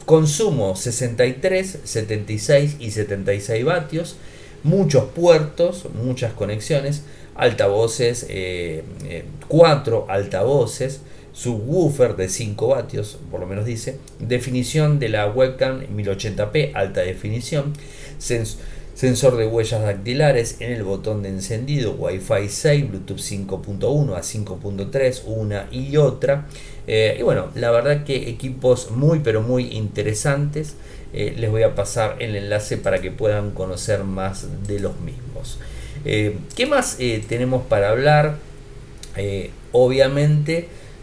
consumo 0.06 0.76
63, 0.76 1.80
76 1.84 2.76
y 2.80 2.92
76 2.92 3.66
vatios, 3.66 4.18
muchos 4.64 5.06
puertos, 5.06 5.86
muchas 5.94 6.34
conexiones, 6.34 7.04
altavoces, 7.36 8.22
4 8.28 8.30
eh, 8.30 8.84
eh, 9.06 10.04
altavoces, 10.10 11.02
subwoofer 11.38 12.16
de 12.16 12.30
5 12.30 12.68
vatios, 12.68 13.20
por 13.30 13.40
lo 13.40 13.46
menos 13.46 13.66
dice, 13.66 14.00
definición 14.20 14.98
de 14.98 15.10
la 15.10 15.28
webcam 15.28 15.82
1080p, 15.82 16.72
alta 16.74 17.02
definición, 17.02 17.74
sensor 18.18 19.38
de 19.38 19.46
huellas 19.46 19.84
dactilares 19.84 20.58
en 20.62 20.72
el 20.72 20.84
botón 20.84 21.22
de 21.22 21.30
encendido, 21.30 21.92
Wi-Fi 21.92 22.50
6, 22.50 22.90
Bluetooth 22.90 23.20
5.1 23.20 24.16
a 24.16 24.22
5.3, 24.22 25.22
una 25.28 25.68
y 25.72 25.98
otra. 25.98 26.48
Eh, 26.88 27.18
y 27.20 27.22
bueno, 27.22 27.50
la 27.54 27.70
verdad 27.70 28.04
que 28.04 28.30
equipos 28.30 28.90
muy 28.90 29.20
pero 29.20 29.44
muy 29.44 29.76
interesantes. 29.76 30.76
les 31.14 31.50
voy 31.52 31.64
a 31.64 31.76
pasar 31.76 32.16
el 32.20 32.36
enlace 32.36 32.78
para 32.78 33.00
que 33.00 33.12
puedan 33.12 33.52
conocer 33.52 34.04
más 34.04 34.48
de 34.68 34.80
los 34.80 35.00
mismos. 35.02 35.60
Eh, 36.06 36.38
¿Qué 36.56 36.66
más 36.66 36.98
eh, 37.00 37.24
tenemos 37.28 37.66
para 37.68 37.90
hablar? 37.90 38.38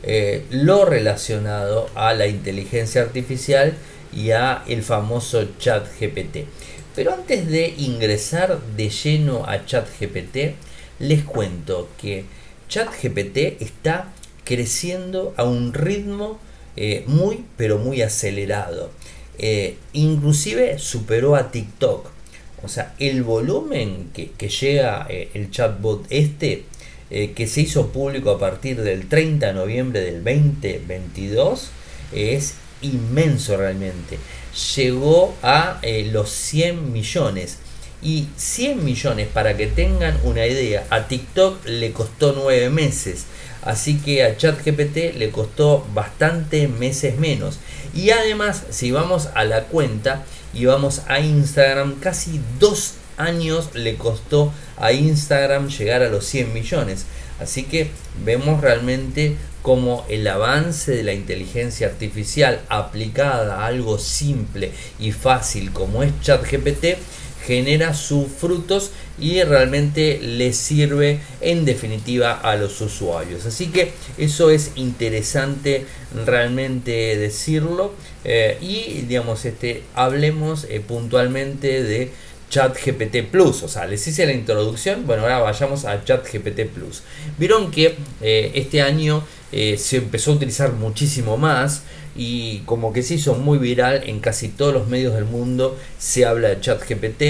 Eh, 0.06 0.44
lo 0.50 0.84
relacionado 0.84 1.88
a 1.94 2.14
la 2.14 2.26
inteligencia 2.26 3.02
artificial 3.02 3.74
y 4.12 4.30
a 4.30 4.62
el 4.68 4.82
famoso 4.82 5.44
chat 5.58 5.86
GPT. 5.98 6.46
Pero 6.94 7.14
antes 7.14 7.48
de 7.48 7.74
ingresar 7.78 8.60
de 8.76 8.90
lleno 8.90 9.44
a 9.46 9.64
chat 9.66 9.88
GPT, 9.98 10.54
les 11.00 11.24
cuento 11.24 11.88
que 12.00 12.24
chat 12.68 12.88
GPT 13.02 13.60
está 13.62 14.12
creciendo 14.44 15.34
a 15.36 15.44
un 15.44 15.72
ritmo 15.72 16.38
muy 17.06 17.44
pero 17.56 17.78
muy 17.78 18.02
acelerado. 18.02 18.90
inclusive 19.92 20.78
superó 20.78 21.34
a 21.34 21.50
TikTok. 21.50 22.14
O 22.64 22.68
sea, 22.68 22.94
el 22.98 23.22
volumen 23.22 24.10
que, 24.14 24.48
llega 24.48 25.06
eh, 25.10 25.28
el 25.34 25.50
chatbot 25.50 26.06
este, 26.08 26.64
eh, 27.16 27.30
que 27.30 27.46
se 27.46 27.60
hizo 27.60 27.92
público 27.92 28.32
a 28.32 28.40
partir 28.40 28.82
del 28.82 29.08
30 29.08 29.46
de 29.46 29.52
noviembre 29.52 30.00
del 30.00 30.24
2022, 30.24 31.68
es 32.12 32.54
inmenso 32.82 33.56
realmente. 33.56 34.18
Llegó 34.74 35.36
a 35.40 35.78
eh, 35.82 36.08
los 36.12 36.30
100 36.30 36.92
millones. 36.92 37.58
Y 38.02 38.26
100 38.36 38.84
millones, 38.84 39.28
para 39.32 39.56
que 39.56 39.68
tengan 39.68 40.18
una 40.24 40.44
idea, 40.44 40.88
a 40.90 41.06
TikTok 41.06 41.64
le 41.66 41.92
costó 41.92 42.32
9 42.32 42.68
meses. 42.70 43.26
Así 43.62 43.98
que 44.00 44.24
a 44.24 44.36
ChatGPT 44.36 45.16
le 45.16 45.30
costó 45.30 45.86
bastante 45.94 46.66
meses 46.66 47.16
menos. 47.16 47.60
Y 47.94 48.10
además, 48.10 48.64
si 48.70 48.90
vamos 48.90 49.28
a 49.34 49.44
la 49.44 49.66
cuenta, 49.66 50.24
y 50.54 50.64
vamos 50.66 51.02
a 51.08 51.20
Instagram. 51.20 51.96
Casi 52.00 52.40
dos 52.58 52.94
años 53.16 53.70
le 53.74 53.96
costó 53.96 54.52
a 54.76 54.92
Instagram 54.92 55.68
llegar 55.68 56.02
a 56.02 56.08
los 56.08 56.24
100 56.26 56.52
millones. 56.52 57.06
Así 57.40 57.64
que 57.64 57.90
vemos 58.24 58.60
realmente 58.60 59.36
como 59.62 60.04
el 60.08 60.26
avance 60.26 60.92
de 60.92 61.02
la 61.02 61.14
inteligencia 61.14 61.86
artificial 61.86 62.60
aplicada 62.68 63.60
a 63.60 63.66
algo 63.66 63.98
simple 63.98 64.72
y 64.98 65.12
fácil 65.12 65.72
como 65.72 66.02
es 66.02 66.12
ChatGPT 66.20 66.98
genera 67.46 67.94
sus 67.94 68.28
frutos 68.28 68.90
y 69.18 69.42
realmente 69.42 70.18
les 70.22 70.56
sirve 70.56 71.20
en 71.40 71.64
definitiva 71.64 72.32
a 72.32 72.56
los 72.56 72.80
usuarios. 72.80 73.46
Así 73.46 73.66
que 73.66 73.92
eso 74.18 74.50
es 74.50 74.72
interesante 74.76 75.86
realmente 76.26 77.16
decirlo 77.16 77.92
eh, 78.24 78.56
y 78.60 79.02
digamos 79.02 79.44
este 79.44 79.82
hablemos 79.94 80.66
eh, 80.70 80.80
puntualmente 80.80 81.82
de 81.82 82.12
ChatGPT 82.50 83.22
Plus, 83.30 83.62
o 83.62 83.68
sea, 83.68 83.86
les 83.86 84.06
hice 84.06 84.26
la 84.26 84.32
introducción, 84.32 85.06
bueno, 85.06 85.22
ahora 85.22 85.38
vayamos 85.38 85.84
a 85.84 86.04
ChatGPT 86.04 86.66
Plus. 86.72 87.02
Vieron 87.38 87.70
que 87.70 87.96
eh, 88.20 88.52
este 88.54 88.82
año 88.82 89.24
se 89.50 89.98
empezó 89.98 90.32
a 90.32 90.34
utilizar 90.34 90.72
muchísimo 90.72 91.36
más 91.36 91.84
y 92.16 92.58
como 92.60 92.92
que 92.92 93.02
se 93.02 93.14
hizo 93.14 93.34
muy 93.34 93.58
viral 93.58 94.02
en 94.06 94.20
casi 94.20 94.48
todos 94.48 94.72
los 94.72 94.88
medios 94.88 95.14
del 95.14 95.24
mundo 95.24 95.78
se 95.98 96.24
habla 96.24 96.48
de 96.48 96.60
ChatGPT. 96.60 97.22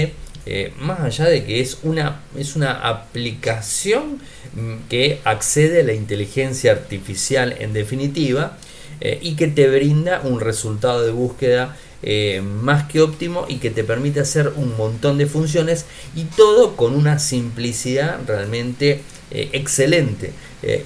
Eh, 0.47 0.73
más 0.79 0.99
allá 0.99 1.25
de 1.25 1.43
que 1.43 1.59
es 1.59 1.79
una, 1.81 2.21
es 2.37 2.55
una 2.55 2.73
aplicación 2.87 4.19
mm, 4.53 4.87
que 4.89 5.19
accede 5.23 5.81
a 5.81 5.83
la 5.83 5.93
inteligencia 5.93 6.71
artificial 6.71 7.55
en 7.59 7.73
definitiva 7.73 8.57
eh, 9.01 9.17
y 9.23 9.35
que 9.35 9.47
te 9.47 9.67
brinda 9.67 10.21
un 10.23 10.39
resultado 10.39 11.03
de 11.03 11.11
búsqueda 11.11 11.75
eh, 12.05 12.41
más 12.41 12.85
que 12.85 13.01
óptimo 13.01 13.45
y 13.49 13.57
que 13.57 13.71
te 13.71 13.83
permite 13.83 14.21
hacer 14.21 14.53
un 14.55 14.77
montón 14.77 15.17
de 15.17 15.25
funciones 15.25 15.85
y 16.15 16.23
todo 16.23 16.77
con 16.77 16.95
una 16.95 17.19
simplicidad 17.19 18.19
realmente 18.25 19.01
excelente. 19.31 20.31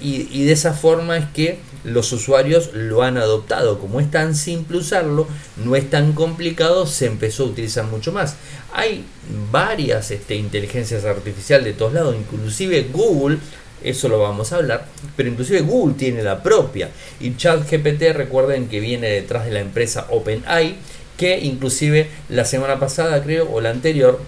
y, 0.01 0.45
de 0.45 0.51
esa 0.51 0.73
forma 0.73 1.17
es 1.17 1.25
que 1.35 1.59
los 1.83 2.11
usuarios 2.11 2.71
lo 2.73 3.03
han 3.03 3.17
adoptado. 3.17 3.79
Como 3.79 3.99
es 3.99 4.09
tan 4.11 4.35
simple 4.35 4.77
usarlo, 4.77 5.27
no 5.63 5.75
es 5.75 5.89
tan 5.89 6.13
complicado, 6.13 6.85
se 6.85 7.05
empezó 7.05 7.43
a 7.43 7.47
utilizar 7.47 7.85
mucho 7.85 8.11
más. 8.11 8.35
Hay 8.73 9.05
varias 9.51 10.11
este, 10.11 10.35
inteligencias 10.35 11.05
artificiales 11.05 11.65
de 11.65 11.73
todos 11.73 11.93
lados, 11.93 12.15
inclusive 12.17 12.87
Google, 12.91 13.37
eso 13.83 14.09
lo 14.09 14.19
vamos 14.19 14.51
a 14.51 14.57
hablar, 14.57 14.85
pero 15.15 15.29
inclusive 15.29 15.61
Google 15.61 15.95
tiene 15.95 16.21
la 16.21 16.43
propia. 16.43 16.89
Y 17.19 17.35
ChatGPT, 17.35 18.13
recuerden 18.13 18.67
que 18.67 18.79
viene 18.79 19.07
detrás 19.09 19.45
de 19.45 19.51
la 19.51 19.61
empresa 19.61 20.07
OpenAI, 20.09 20.75
que 21.19 21.37
inclusive 21.37 22.09
la 22.29 22.45
semana 22.45 22.79
pasada 22.79 23.21
creo, 23.21 23.51
o 23.51 23.59
la 23.59 23.71
anterior, 23.71 24.21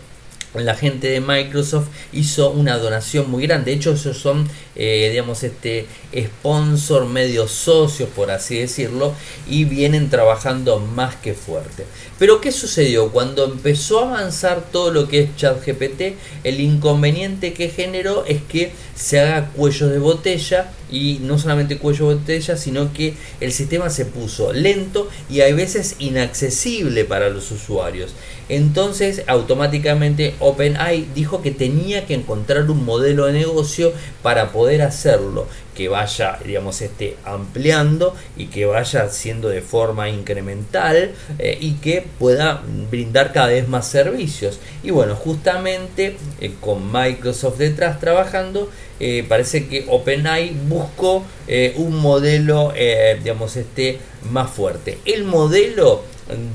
la 0.54 0.76
gente 0.76 1.08
de 1.08 1.22
Microsoft 1.22 1.88
hizo 2.12 2.52
una 2.52 2.78
donación 2.78 3.32
muy 3.32 3.48
grande. 3.48 3.72
De 3.72 3.78
hecho, 3.78 3.94
esos 3.94 4.18
son, 4.18 4.50
eh, 4.76 5.08
digamos, 5.10 5.44
este 5.44 5.86
sponsor, 6.14 7.06
medios 7.06 7.52
socios, 7.52 8.10
por 8.10 8.30
así 8.30 8.60
decirlo, 8.60 9.14
y 9.48 9.64
vienen 9.64 10.10
trabajando 10.10 10.80
más 10.80 11.16
que 11.16 11.34
fuerte. 11.34 11.86
Pero, 12.20 12.42
¿qué 12.42 12.52
sucedió? 12.52 13.14
Cuando 13.14 13.46
empezó 13.46 14.00
a 14.00 14.10
avanzar 14.10 14.66
todo 14.70 14.92
lo 14.92 15.08
que 15.08 15.22
es 15.22 15.36
ChatGPT, 15.38 16.18
el 16.44 16.60
inconveniente 16.60 17.54
que 17.54 17.70
generó 17.70 18.26
es 18.26 18.42
que 18.42 18.74
se 18.94 19.22
haga 19.22 19.52
cuello 19.52 19.88
de 19.88 20.00
botella 20.00 20.74
y 20.92 21.20
no 21.22 21.40
solamente 21.40 21.78
cuello 21.78 22.06
botella, 22.06 22.58
sino 22.58 22.94
que 22.94 23.16
el 23.40 23.52
sistema 23.52 23.90
se 23.90 24.06
puso 24.06 24.54
lento 24.54 25.10
y 25.30 25.42
a 25.42 25.56
veces 25.56 25.96
inaccesible 26.00 27.06
para 27.06 27.30
los 27.30 27.50
usuarios. 27.52 28.14
Entonces, 28.50 29.24
automáticamente 29.28 30.36
OpenAI 30.40 31.08
dijo 31.16 31.42
que 31.42 31.52
tenía 31.52 32.06
que 32.06 32.16
encontrar 32.16 32.70
un 32.70 32.84
modelo 32.84 33.26
de 33.26 33.34
negocio 33.34 33.94
para 34.22 34.52
poder 34.52 34.82
hacerlo 34.82 35.48
vaya, 35.88 36.38
digamos, 36.46 36.82
este, 36.82 37.18
ampliando 37.26 38.16
y 38.38 38.48
que 38.48 38.66
vaya 38.66 39.10
siendo 39.10 39.50
de 39.50 39.62
forma 39.62 40.10
incremental 40.10 41.12
eh, 41.40 41.58
y 41.60 41.74
que 41.74 42.06
pueda 42.20 42.62
brindar 42.90 43.34
cada 43.34 43.48
vez 43.48 43.68
más 43.68 43.88
servicios. 43.88 44.60
Y 44.84 44.92
bueno, 44.92 45.16
justamente 45.16 46.18
eh, 46.40 46.54
con 46.60 46.92
Microsoft 46.92 47.58
detrás 47.58 48.00
trabajando, 48.00 48.70
eh, 49.00 49.26
parece 49.28 49.68
que 49.68 49.86
OpenAI 49.88 50.56
buscó 50.68 51.26
un 51.76 51.98
modelo, 51.98 52.74
digamos, 53.18 53.58
este, 53.58 54.00
más 54.30 54.50
fuerte. 54.50 55.00
El 55.06 55.26
modelo 55.26 56.04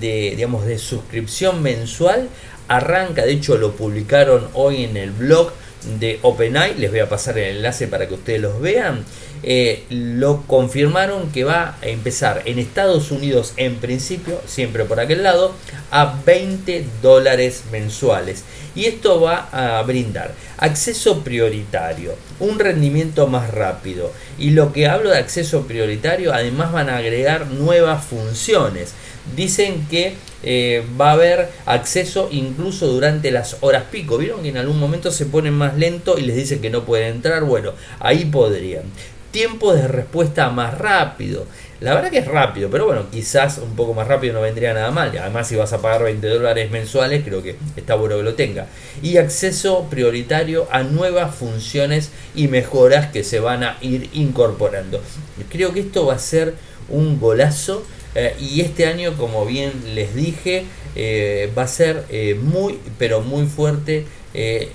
de, 0.00 0.32
digamos, 0.36 0.64
de 0.64 0.78
suscripción 0.78 1.62
mensual 1.62 2.28
arranca, 2.68 3.24
de 3.24 3.32
hecho 3.32 3.56
lo 3.56 3.72
publicaron 3.72 4.48
hoy 4.54 4.84
en 4.84 4.96
el 4.96 5.10
blog 5.10 5.52
de 5.98 6.18
OpenAI, 6.22 6.74
les 6.74 6.90
voy 6.90 7.00
a 7.00 7.08
pasar 7.08 7.38
el 7.38 7.56
enlace 7.56 7.86
para 7.86 8.08
que 8.08 8.14
ustedes 8.14 8.40
los 8.40 8.60
vean, 8.60 9.04
eh, 9.42 9.84
lo 9.90 10.42
confirmaron 10.46 11.30
que 11.30 11.44
va 11.44 11.76
a 11.80 11.86
empezar 11.86 12.42
en 12.46 12.58
Estados 12.58 13.10
Unidos 13.10 13.52
en 13.56 13.76
principio, 13.76 14.40
siempre 14.46 14.84
por 14.84 14.98
aquel 14.98 15.22
lado, 15.22 15.54
a 15.90 16.20
20 16.24 16.84
dólares 17.02 17.64
mensuales. 17.70 18.44
Y 18.74 18.86
esto 18.86 19.20
va 19.20 19.48
a 19.52 19.82
brindar 19.82 20.34
acceso 20.58 21.22
prioritario, 21.22 22.14
un 22.40 22.58
rendimiento 22.58 23.26
más 23.26 23.50
rápido. 23.50 24.12
Y 24.38 24.50
lo 24.50 24.72
que 24.72 24.86
hablo 24.86 25.10
de 25.10 25.18
acceso 25.18 25.66
prioritario, 25.66 26.32
además 26.32 26.72
van 26.72 26.90
a 26.90 26.96
agregar 26.96 27.46
nuevas 27.46 28.04
funciones. 28.04 28.94
Dicen 29.34 29.86
que 29.90 30.14
eh, 30.48 30.84
va 30.98 31.10
a 31.10 31.14
haber 31.14 31.48
acceso 31.66 32.28
incluso 32.30 32.86
durante 32.86 33.32
las 33.32 33.56
horas 33.62 33.82
pico. 33.90 34.16
Vieron 34.16 34.44
que 34.44 34.50
en 34.50 34.56
algún 34.56 34.78
momento 34.78 35.10
se 35.10 35.26
ponen 35.26 35.54
más 35.54 35.76
lento 35.76 36.16
y 36.18 36.22
les 36.22 36.36
dicen 36.36 36.60
que 36.60 36.70
no 36.70 36.84
pueden 36.84 37.16
entrar. 37.16 37.42
Bueno, 37.42 37.72
ahí 37.98 38.26
podrían. 38.26 38.84
Tiempo 39.32 39.74
de 39.74 39.88
respuesta 39.88 40.48
más 40.50 40.78
rápido. 40.78 41.46
La 41.80 41.94
verdad 41.94 42.10
que 42.10 42.18
es 42.18 42.26
rápido, 42.26 42.70
pero 42.70 42.86
bueno, 42.86 43.10
quizás 43.10 43.58
un 43.58 43.74
poco 43.74 43.92
más 43.92 44.06
rápido 44.06 44.34
no 44.34 44.40
vendría 44.40 44.72
nada 44.72 44.92
mal. 44.92 45.12
Además, 45.18 45.48
si 45.48 45.56
vas 45.56 45.72
a 45.72 45.82
pagar 45.82 46.04
20 46.04 46.26
dólares 46.28 46.70
mensuales, 46.70 47.24
creo 47.24 47.42
que 47.42 47.56
está 47.76 47.96
bueno 47.96 48.16
que 48.16 48.22
lo 48.22 48.34
tenga. 48.34 48.66
Y 49.02 49.16
acceso 49.16 49.86
prioritario 49.90 50.68
a 50.70 50.84
nuevas 50.84 51.34
funciones 51.34 52.12
y 52.36 52.46
mejoras 52.46 53.08
que 53.08 53.24
se 53.24 53.40
van 53.40 53.64
a 53.64 53.78
ir 53.80 54.08
incorporando. 54.12 55.02
Creo 55.50 55.74
que 55.74 55.80
esto 55.80 56.06
va 56.06 56.14
a 56.14 56.18
ser 56.20 56.54
un 56.88 57.18
golazo 57.18 57.84
eh, 58.18 58.34
y 58.40 58.62
este 58.62 58.86
año, 58.86 59.14
como 59.18 59.44
bien 59.44 59.94
les 59.94 60.14
dije, 60.14 60.64
eh, 60.94 61.52
va 61.56 61.64
a 61.64 61.68
ser 61.68 62.06
eh, 62.08 62.34
muy, 62.34 62.78
pero 62.98 63.20
muy 63.20 63.46
fuerte 63.46 64.06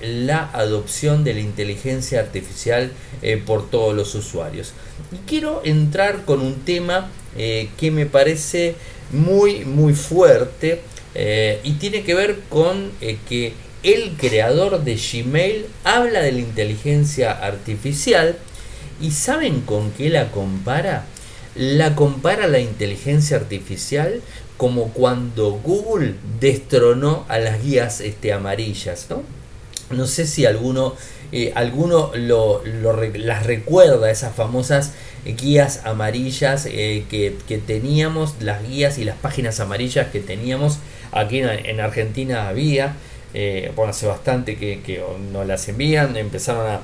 la 0.01 0.49
adopción 0.53 1.23
de 1.23 1.35
la 1.35 1.39
inteligencia 1.41 2.19
artificial 2.19 2.91
por 3.45 3.69
todos 3.69 3.93
los 3.93 4.15
usuarios. 4.15 4.73
Y 5.11 5.17
quiero 5.29 5.61
entrar 5.63 6.25
con 6.25 6.41
un 6.41 6.61
tema 6.65 7.11
que 7.35 7.91
me 7.91 8.07
parece 8.07 8.73
muy, 9.11 9.63
muy 9.63 9.93
fuerte 9.93 10.81
y 11.63 11.73
tiene 11.73 12.01
que 12.01 12.15
ver 12.15 12.39
con 12.49 12.89
que 13.29 13.53
el 13.83 14.13
creador 14.17 14.83
de 14.83 14.95
Gmail 14.95 15.67
habla 15.83 16.21
de 16.21 16.31
la 16.31 16.39
inteligencia 16.39 17.31
artificial 17.31 18.39
y 18.99 19.11
¿saben 19.11 19.61
con 19.61 19.91
qué 19.91 20.09
la 20.09 20.31
compara? 20.31 21.05
La 21.55 21.95
compara 21.95 22.47
la 22.47 22.59
inteligencia 22.59 23.37
artificial 23.37 24.21
como 24.57 24.89
cuando 24.89 25.51
Google 25.51 26.15
destronó 26.39 27.25
a 27.27 27.39
las 27.39 27.63
guías 27.63 27.99
este, 27.99 28.31
amarillas, 28.31 29.07
¿no? 29.09 29.23
No 29.89 30.07
sé 30.07 30.25
si 30.25 30.45
alguno, 30.45 30.95
eh, 31.31 31.53
lo, 32.15 32.61
las 33.15 33.45
recuerda, 33.45 34.09
esas 34.09 34.35
famosas 34.35 34.93
guías 35.25 35.81
amarillas 35.85 36.65
eh, 36.69 37.05
que, 37.09 37.57
teníamos, 37.57 38.35
las 38.39 38.67
guías 38.67 38.97
y 38.97 39.03
las 39.03 39.17
páginas 39.17 39.59
amarillas 39.59 40.07
que 40.11 40.19
teníamos 40.19 40.79
aquí 41.11 41.39
en, 41.39 41.79
Argentina 41.81 42.47
había, 42.47 42.95
eh, 43.33 43.71
bueno, 43.75 43.91
hace 43.91 44.07
bastante 44.07 44.57
que, 44.57 44.81
que 44.81 45.03
no 45.31 45.43
las 45.43 45.67
envían, 45.67 46.15
empezaron 46.15 46.67
a 46.67 46.81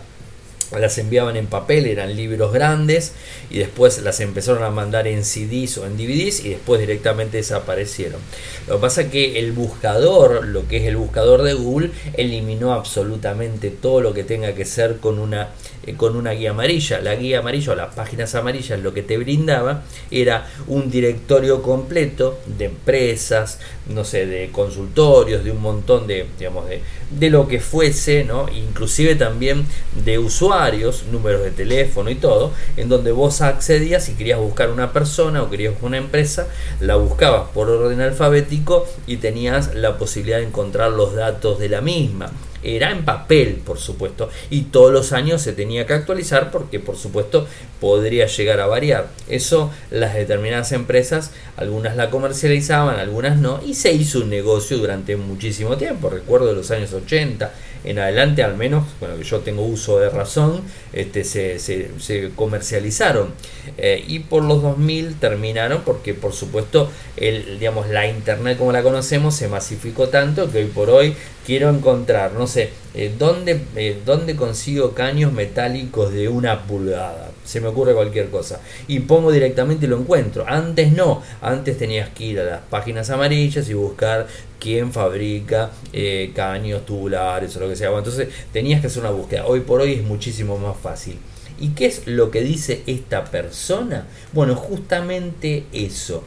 las 0.72 0.98
enviaban 0.98 1.38
en 1.38 1.48
papel, 1.48 1.86
eran 1.86 2.16
libros 2.16 2.52
grandes 2.52 3.14
y 3.50 3.60
después 3.60 4.02
las 4.02 4.20
empezaron 4.20 4.64
a 4.64 4.70
mandar 4.70 5.08
en 5.08 5.24
CDs 5.24 5.78
o 5.78 5.86
en 5.86 5.98
DVDs 5.98 6.44
y 6.44 6.50
después 6.50 6.80
directamente 6.80 7.38
desaparecieron. 7.38 8.20
Lo 8.68 8.76
que 8.76 8.82
pasa 8.82 9.02
es 9.04 9.08
que 9.10 9.40
el 9.40 9.52
buscador, 9.54 10.46
lo 10.46 10.68
que 10.68 10.78
es 10.78 10.84
el 10.86 10.98
buscador 10.98 11.44
de 11.44 11.54
Google, 11.54 11.92
eliminó 12.14 12.74
absolutamente 12.74 13.70
todo 13.70 14.02
lo 14.02 14.14
que 14.14 14.24
tenga 14.24 14.54
que 14.54 14.66
ser 14.66 14.98
con 14.98 15.20
una, 15.20 15.50
con 15.96 16.16
una 16.16 16.32
guía 16.32 16.52
amarilla. 16.52 17.00
La 17.00 17.16
guía 17.16 17.40
amarilla 17.40 17.74
o 17.74 17.76
las 17.76 17.94
páginas 17.94 18.36
amarillas 18.36 18.80
lo 18.80 18.94
que 18.94 19.04
te 19.04 19.18
brindaba 19.18 19.84
era 20.12 20.48
un 20.68 20.90
directorio 20.90 21.62
completo 21.62 22.40
de 22.46 22.66
empresas, 22.66 23.60
no 23.88 24.04
sé, 24.04 24.26
de 24.26 24.50
consultorios, 24.52 25.44
de 25.44 25.52
un 25.52 25.62
montón 25.62 26.08
de, 26.08 26.26
digamos, 26.38 26.68
de, 26.68 26.82
de 27.10 27.30
lo 27.30 27.48
que 27.48 27.60
fuese, 27.60 28.24
¿no? 28.24 28.48
Inclusive 28.50 29.16
también 29.16 29.66
de 30.04 30.20
usuarios 30.20 31.06
números 31.12 31.44
de 31.44 31.52
teléfono 31.52 32.10
y 32.10 32.16
todo, 32.16 32.52
en 32.76 32.90
donde 32.90 33.12
vos 33.12 33.42
accedías 33.42 34.10
y 34.10 34.14
querías 34.14 34.40
buscar 34.40 34.70
una 34.70 34.92
persona 34.92 35.44
o 35.44 35.50
querías 35.50 35.74
una 35.82 35.98
empresa, 35.98 36.48
la 36.80 36.96
buscabas 36.96 37.50
por 37.54 37.70
orden 37.70 38.02
alfabético 38.02 38.88
y 39.06 39.18
tenías 39.18 39.74
la 39.76 39.98
posibilidad 39.98 40.38
de 40.38 40.46
encontrar 40.46 40.92
los 40.92 41.16
datos 41.16 41.60
de 41.60 41.70
la 41.70 41.82
misma 41.82 42.32
era 42.76 42.92
en 42.92 43.06
papel, 43.06 43.62
por 43.66 43.78
supuesto, 43.80 44.30
y 44.50 44.64
todos 44.64 44.92
los 44.92 45.14
años 45.14 45.42
se 45.42 45.54
tenía 45.54 45.86
que 45.86 45.94
actualizar 45.94 46.52
porque, 46.52 46.80
por 46.80 46.98
supuesto, 46.98 47.48
podría 47.80 48.28
llegar 48.28 48.60
a 48.60 48.68
variar. 48.68 49.08
Eso 49.30 49.72
las 49.92 50.16
determinadas 50.16 50.72
empresas, 50.72 51.32
algunas 51.56 51.96
la 51.96 52.10
comercializaban, 52.10 53.00
algunas 53.00 53.38
no, 53.38 53.62
y 53.66 53.74
se 53.76 53.94
hizo 53.94 54.20
un 54.20 54.30
negocio 54.30 54.78
durante 54.78 55.16
muchísimo 55.16 55.78
tiempo. 55.78 56.10
Recuerdo 56.10 56.54
los 56.54 56.72
años 56.72 56.94
80 56.94 57.52
en 57.84 58.00
adelante, 58.00 58.44
al 58.44 58.58
menos, 58.58 58.86
bueno, 59.00 59.18
que 59.18 59.24
yo 59.24 59.40
tengo 59.40 59.64
uso 59.64 60.00
de 60.00 60.10
razón, 60.10 60.62
este, 60.94 61.24
se, 61.24 61.60
se, 61.60 62.32
comercializaron. 62.36 63.34
Eh, 63.78 64.04
y 64.08 64.20
por 64.20 64.44
los 64.44 64.62
2000 64.62 65.16
terminaron 65.16 65.82
porque, 65.84 66.14
por 66.14 66.34
supuesto, 66.34 66.90
el, 67.18 67.60
digamos, 67.60 67.90
la 67.90 68.08
Internet 68.08 68.58
como 68.58 68.72
la 68.72 68.84
conocemos 68.84 69.36
se 69.36 69.48
masificó 69.48 70.10
tanto 70.10 70.52
que 70.52 70.60
hoy 70.60 70.66
por 70.66 70.90
hoy 70.90 71.16
quiero 71.46 71.70
encontrar, 71.70 72.34
no 72.34 72.48
sé, 72.48 72.72
eh, 72.94 73.14
¿dónde, 73.18 73.62
eh, 73.76 73.98
¿dónde, 74.06 74.36
consigo 74.36 74.94
caños 74.94 75.32
metálicos 75.32 76.14
de 76.14 76.28
una 76.28 76.64
pulgada? 76.68 77.32
Se 77.48 77.62
me 77.62 77.68
ocurre 77.68 77.94
cualquier 77.94 78.30
cosa. 78.30 78.60
Y 78.88 79.00
pongo 79.00 79.32
directamente 79.32 79.86
y 79.86 79.90
lo 79.90 79.98
encuentro. 79.98 80.46
Antes 80.48 80.92
no, 80.92 81.24
antes 81.42 81.78
tenías 81.78 82.10
que 82.10 82.26
ir 82.26 82.40
a 82.40 82.44
las 82.44 82.62
páginas 82.62 83.10
amarillas 83.10 83.70
y 83.70 83.74
buscar 83.74 84.28
quién 84.60 84.92
fabrica 84.92 85.72
eh, 85.94 86.32
caños 86.36 86.86
tubulares 86.86 87.56
o 87.56 87.60
lo 87.62 87.70
que 87.70 87.76
sea. 87.76 87.90
entonces 87.98 88.28
tenías 88.52 88.82
que 88.82 88.88
hacer 88.88 89.02
una 89.02 89.12
búsqueda. 89.12 89.46
Hoy 89.46 89.62
por 89.62 89.82
hoy 89.82 89.94
es 89.94 90.04
muchísimo 90.04 90.58
más 90.58 90.78
fácil. 90.78 91.18
¿Y 91.60 91.70
qué 91.70 91.88
es 91.88 92.06
lo 92.06 92.30
que 92.30 92.42
dice 92.42 92.84
esta 92.86 93.26
persona? 93.26 94.06
Bueno, 94.34 94.56
justamente 94.56 95.64
eso, 95.72 96.24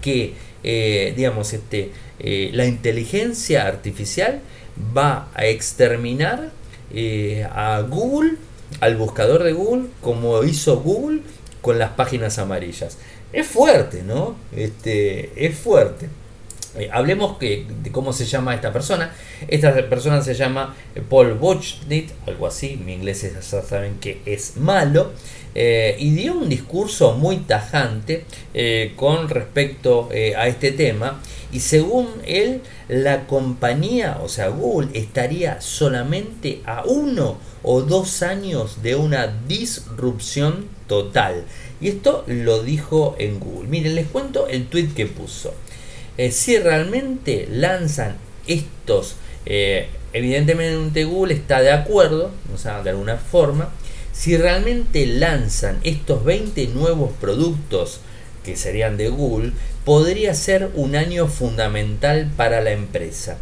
que 0.00 0.34
digamos, 1.14 1.52
este, 1.52 1.92
la 2.52 2.66
inteligencia 2.66 3.66
artificial 3.66 4.40
va 4.96 5.28
a 5.34 5.46
exterminar 5.46 6.50
eh, 6.94 7.46
a 7.50 7.80
Google, 7.80 8.36
al 8.80 8.96
buscador 8.96 9.42
de 9.42 9.52
Google, 9.52 9.88
como 10.00 10.42
hizo 10.44 10.80
Google 10.80 11.20
con 11.60 11.78
las 11.78 11.90
páginas 11.90 12.38
amarillas. 12.38 12.98
Es 13.32 13.46
fuerte, 13.46 14.02
¿no? 14.02 14.36
Este, 14.54 15.32
es 15.36 15.56
fuerte. 15.56 16.08
Eh, 16.78 16.88
hablemos 16.90 17.36
que, 17.38 17.66
de 17.82 17.92
cómo 17.92 18.12
se 18.12 18.24
llama 18.24 18.54
esta 18.54 18.72
persona. 18.72 19.12
Esta 19.48 19.74
persona 19.88 20.22
se 20.22 20.34
llama 20.34 20.74
Paul 21.08 21.34
Bochnit, 21.34 22.10
algo 22.26 22.46
así, 22.46 22.76
mi 22.76 22.94
inglés 22.94 23.22
ya 23.22 23.62
saben 23.62 23.98
que 24.00 24.20
es 24.24 24.56
malo, 24.56 25.12
eh, 25.54 25.96
y 25.98 26.10
dio 26.10 26.34
un 26.34 26.48
discurso 26.48 27.12
muy 27.14 27.38
tajante 27.38 28.24
con 28.96 29.28
respecto 29.28 30.08
a 30.36 30.46
este 30.46 30.72
tema 30.72 31.20
y 31.52 31.60
según 31.60 32.08
él, 32.26 32.62
la 32.88 33.26
compañía, 33.26 34.18
o 34.22 34.28
sea, 34.28 34.48
Google, 34.48 34.88
estaría 34.94 35.60
solamente 35.60 36.62
a 36.64 36.82
uno 36.86 37.36
o 37.62 37.82
dos 37.82 38.22
años 38.22 38.82
de 38.82 38.96
una 38.96 39.26
disrupción 39.46 40.66
total. 40.88 41.44
Y 41.80 41.88
esto 41.88 42.24
lo 42.26 42.62
dijo 42.62 43.16
en 43.18 43.38
Google. 43.38 43.68
Miren, 43.68 43.94
les 43.94 44.06
cuento 44.06 44.48
el 44.48 44.66
tweet 44.66 44.88
que 44.96 45.06
puso. 45.06 45.52
Eh, 46.16 46.30
si 46.30 46.58
realmente 46.58 47.46
lanzan 47.50 48.16
estos, 48.46 49.16
eh, 49.44 49.88
evidentemente 50.14 51.04
Google 51.04 51.34
está 51.34 51.60
de 51.60 51.72
acuerdo, 51.72 52.30
o 52.54 52.58
sea, 52.58 52.82
de 52.82 52.90
alguna 52.90 53.16
forma, 53.18 53.68
si 54.12 54.36
realmente 54.36 55.06
lanzan 55.06 55.78
estos 55.82 56.24
20 56.24 56.68
nuevos 56.68 57.12
productos 57.20 58.00
que 58.44 58.56
serían 58.56 58.96
de 58.96 59.08
Google, 59.08 59.52
podría 59.84 60.34
ser 60.34 60.70
un 60.74 60.96
año 60.96 61.26
fundamental 61.28 62.30
para 62.36 62.60
la 62.60 62.72
empresa. 62.72 63.38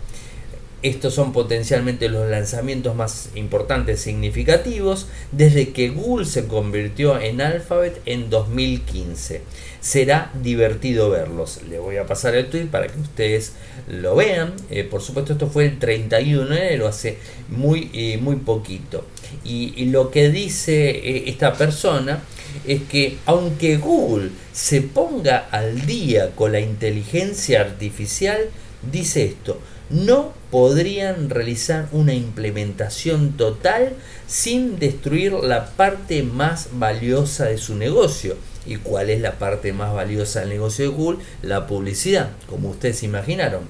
Estos 0.82 1.12
son 1.12 1.34
potencialmente 1.34 2.08
los 2.08 2.30
lanzamientos 2.30 2.94
más 2.94 3.28
importantes 3.34 4.00
significativos 4.00 5.08
desde 5.30 5.72
que 5.72 5.90
Google 5.90 6.24
se 6.24 6.46
convirtió 6.46 7.20
en 7.20 7.42
Alphabet 7.42 8.00
en 8.06 8.30
2015. 8.30 9.42
Será 9.82 10.32
divertido 10.42 11.10
verlos. 11.10 11.60
Le 11.68 11.78
voy 11.78 11.98
a 11.98 12.06
pasar 12.06 12.34
el 12.34 12.48
tweet 12.48 12.66
para 12.66 12.86
que 12.86 12.98
ustedes 12.98 13.52
lo 13.88 14.16
vean. 14.16 14.54
Eh, 14.70 14.84
por 14.84 15.02
supuesto, 15.02 15.34
esto 15.34 15.48
fue 15.48 15.66
el 15.66 15.78
31 15.78 16.48
de 16.48 16.56
enero, 16.56 16.88
hace 16.88 17.18
muy, 17.50 17.90
eh, 17.92 18.18
muy 18.18 18.36
poquito. 18.36 19.04
Y, 19.44 19.84
lo 19.86 20.10
que 20.10 20.30
dice 20.30 20.90
eh, 20.90 21.24
esta 21.26 21.52
persona 21.54 22.22
es 22.66 22.82
que 22.82 23.18
aunque 23.26 23.76
Google 23.76 24.30
se 24.52 24.80
ponga 24.80 25.48
al 25.50 25.86
día 25.86 26.30
con 26.34 26.52
la 26.52 26.60
inteligencia 26.60 27.60
artificial, 27.60 28.48
dice 28.90 29.24
esto, 29.24 29.60
no 29.90 30.32
podrían 30.50 31.30
realizar 31.30 31.88
una 31.92 32.14
implementación 32.14 33.36
total 33.36 33.92
sin 34.26 34.78
destruir 34.78 35.32
la 35.32 35.66
parte 35.70 36.22
más 36.22 36.68
valiosa 36.72 37.46
de 37.46 37.58
su 37.58 37.74
negocio. 37.74 38.36
¿Y 38.66 38.76
cuál 38.76 39.10
es 39.10 39.20
la 39.20 39.38
parte 39.38 39.72
más 39.72 39.92
valiosa 39.92 40.40
del 40.40 40.50
negocio 40.50 40.84
de 40.88 40.96
Google? 40.96 41.18
La 41.42 41.66
publicidad, 41.66 42.30
como 42.48 42.70
ustedes 42.70 43.02
imaginaron. 43.02 43.62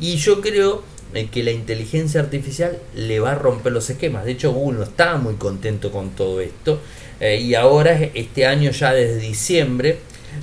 Y 0.00 0.16
yo 0.16 0.40
creo 0.40 0.82
eh, 1.14 1.28
que 1.30 1.42
la 1.42 1.50
inteligencia 1.50 2.20
artificial 2.20 2.78
le 2.94 3.20
va 3.20 3.32
a 3.32 3.34
romper 3.36 3.72
los 3.72 3.88
esquemas. 3.90 4.24
De 4.24 4.32
hecho, 4.32 4.52
Google 4.52 4.78
no 4.78 4.84
estaba 4.84 5.16
muy 5.18 5.34
contento 5.34 5.90
con 5.90 6.10
todo 6.10 6.40
esto. 6.40 6.80
Eh, 7.20 7.40
y 7.40 7.54
ahora, 7.54 7.98
este 8.14 8.46
año, 8.46 8.70
ya 8.70 8.92
desde 8.92 9.18
diciembre, 9.18 9.98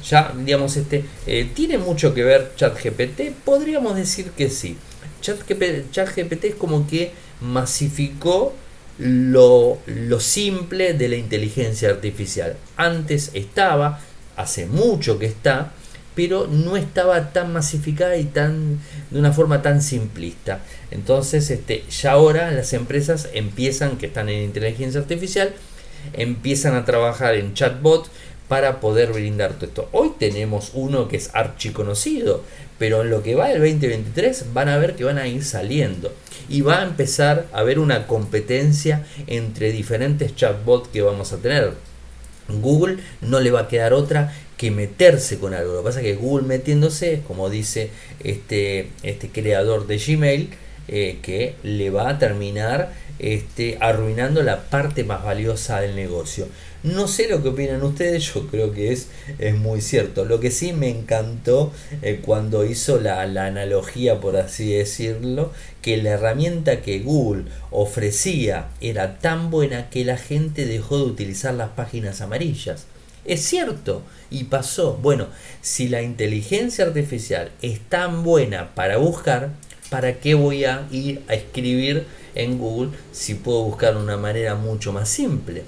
ya, 0.09 0.33
digamos, 0.35 0.77
este, 0.77 1.05
eh, 1.27 1.49
¿tiene 1.53 1.77
mucho 1.77 2.13
que 2.13 2.23
ver 2.23 2.53
ChatGPT? 2.55 3.31
Podríamos 3.43 3.95
decir 3.95 4.31
que 4.31 4.49
sí. 4.49 4.77
ChatGPT 5.21 6.43
es 6.45 6.55
como 6.55 6.87
que 6.87 7.11
masificó 7.41 8.53
lo, 8.97 9.79
lo 9.85 10.19
simple 10.19 10.93
de 10.93 11.09
la 11.09 11.15
inteligencia 11.15 11.89
artificial. 11.89 12.57
Antes 12.77 13.31
estaba, 13.33 13.99
hace 14.35 14.65
mucho 14.65 15.17
que 15.17 15.25
está, 15.25 15.71
pero 16.15 16.47
no 16.47 16.75
estaba 16.75 17.31
tan 17.31 17.53
masificada 17.53 18.17
y 18.17 18.25
tan 18.25 18.79
de 19.09 19.19
una 19.19 19.31
forma 19.31 19.61
tan 19.61 19.81
simplista. 19.81 20.59
Entonces, 20.91 21.49
este, 21.49 21.83
ya 21.89 22.11
ahora 22.11 22.51
las 22.51 22.73
empresas 22.73 23.29
empiezan, 23.33 23.97
que 23.97 24.07
están 24.07 24.29
en 24.29 24.43
inteligencia 24.43 24.99
artificial, 24.99 25.53
empiezan 26.13 26.75
a 26.75 26.85
trabajar 26.85 27.35
en 27.35 27.53
chatbot 27.53 28.09
para 28.47 28.81
poder 28.81 29.13
brindar 29.13 29.53
todo 29.53 29.65
esto. 29.65 29.89
Hoy 29.93 30.11
tenemos 30.19 30.71
uno 30.73 31.07
que 31.07 31.15
es 31.15 31.29
archiconocido, 31.33 32.43
pero 32.81 33.03
en 33.03 33.11
lo 33.11 33.21
que 33.21 33.35
va 33.35 33.51
el 33.51 33.59
2023 33.59 34.53
van 34.55 34.67
a 34.67 34.79
ver 34.79 34.95
que 34.95 35.03
van 35.03 35.19
a 35.19 35.27
ir 35.27 35.43
saliendo 35.43 36.11
y 36.49 36.61
va 36.61 36.79
a 36.79 36.83
empezar 36.83 37.45
a 37.53 37.59
haber 37.59 37.77
una 37.77 38.07
competencia 38.07 39.05
entre 39.27 39.71
diferentes 39.71 40.35
chatbots 40.35 40.89
que 40.89 41.03
vamos 41.03 41.31
a 41.31 41.37
tener. 41.37 41.73
Google 42.49 42.97
no 43.21 43.39
le 43.39 43.51
va 43.51 43.59
a 43.59 43.67
quedar 43.67 43.93
otra 43.93 44.33
que 44.57 44.71
meterse 44.71 45.37
con 45.37 45.53
algo. 45.53 45.73
Lo 45.73 45.81
que 45.81 45.85
pasa 45.85 45.99
es 45.99 46.05
que 46.07 46.15
Google 46.15 46.47
metiéndose, 46.47 47.21
como 47.27 47.51
dice 47.51 47.91
este, 48.23 48.89
este 49.03 49.29
creador 49.29 49.85
de 49.85 49.99
Gmail, 49.99 50.49
eh, 50.87 51.19
que 51.21 51.55
le 51.63 51.89
va 51.89 52.09
a 52.09 52.19
terminar 52.19 52.93
este, 53.19 53.77
arruinando 53.79 54.41
la 54.41 54.63
parte 54.63 55.03
más 55.03 55.23
valiosa 55.23 55.79
del 55.79 55.95
negocio. 55.95 56.47
No 56.83 57.07
sé 57.07 57.27
lo 57.27 57.43
que 57.43 57.49
opinan 57.49 57.83
ustedes, 57.83 58.33
yo 58.33 58.47
creo 58.47 58.71
que 58.73 58.91
es, 58.91 59.07
es 59.37 59.55
muy 59.55 59.81
cierto. 59.81 60.25
Lo 60.25 60.39
que 60.39 60.49
sí 60.49 60.73
me 60.73 60.89
encantó 60.89 61.71
eh, 62.01 62.21
cuando 62.25 62.65
hizo 62.65 62.99
la, 62.99 63.23
la, 63.27 63.45
analogía, 63.45 64.19
por 64.19 64.35
así 64.35 64.73
decirlo, 64.73 65.51
que 65.83 65.97
la 65.97 66.11
herramienta 66.11 66.81
que 66.81 66.99
Google 66.99 67.43
ofrecía 67.69 68.69
era 68.81 69.19
tan 69.19 69.51
buena 69.51 69.91
que 69.91 70.03
la 70.03 70.17
gente 70.17 70.65
dejó 70.65 70.97
de 70.97 71.03
utilizar 71.03 71.53
las 71.53 71.69
páginas 71.69 72.21
amarillas. 72.21 72.87
Es 73.25 73.41
cierto, 73.41 74.01
y 74.31 74.45
pasó. 74.45 74.97
Bueno, 74.99 75.27
si 75.61 75.87
la 75.87 76.01
inteligencia 76.01 76.85
artificial 76.85 77.51
es 77.61 77.79
tan 77.81 78.23
buena 78.23 78.73
para 78.73 78.97
buscar, 78.97 79.51
¿para 79.91 80.21
qué 80.21 80.35
voy 80.35 80.63
a 80.63 80.87
ir 80.89 81.21
a 81.27 81.33
escribir 81.33 82.05
en 82.33 82.57
Google 82.57 82.91
si 83.11 83.35
puedo 83.35 83.63
buscar 83.63 83.97
una 83.97 84.15
manera 84.15 84.55
mucho 84.55 84.93
más 84.93 85.09
simple? 85.09 85.63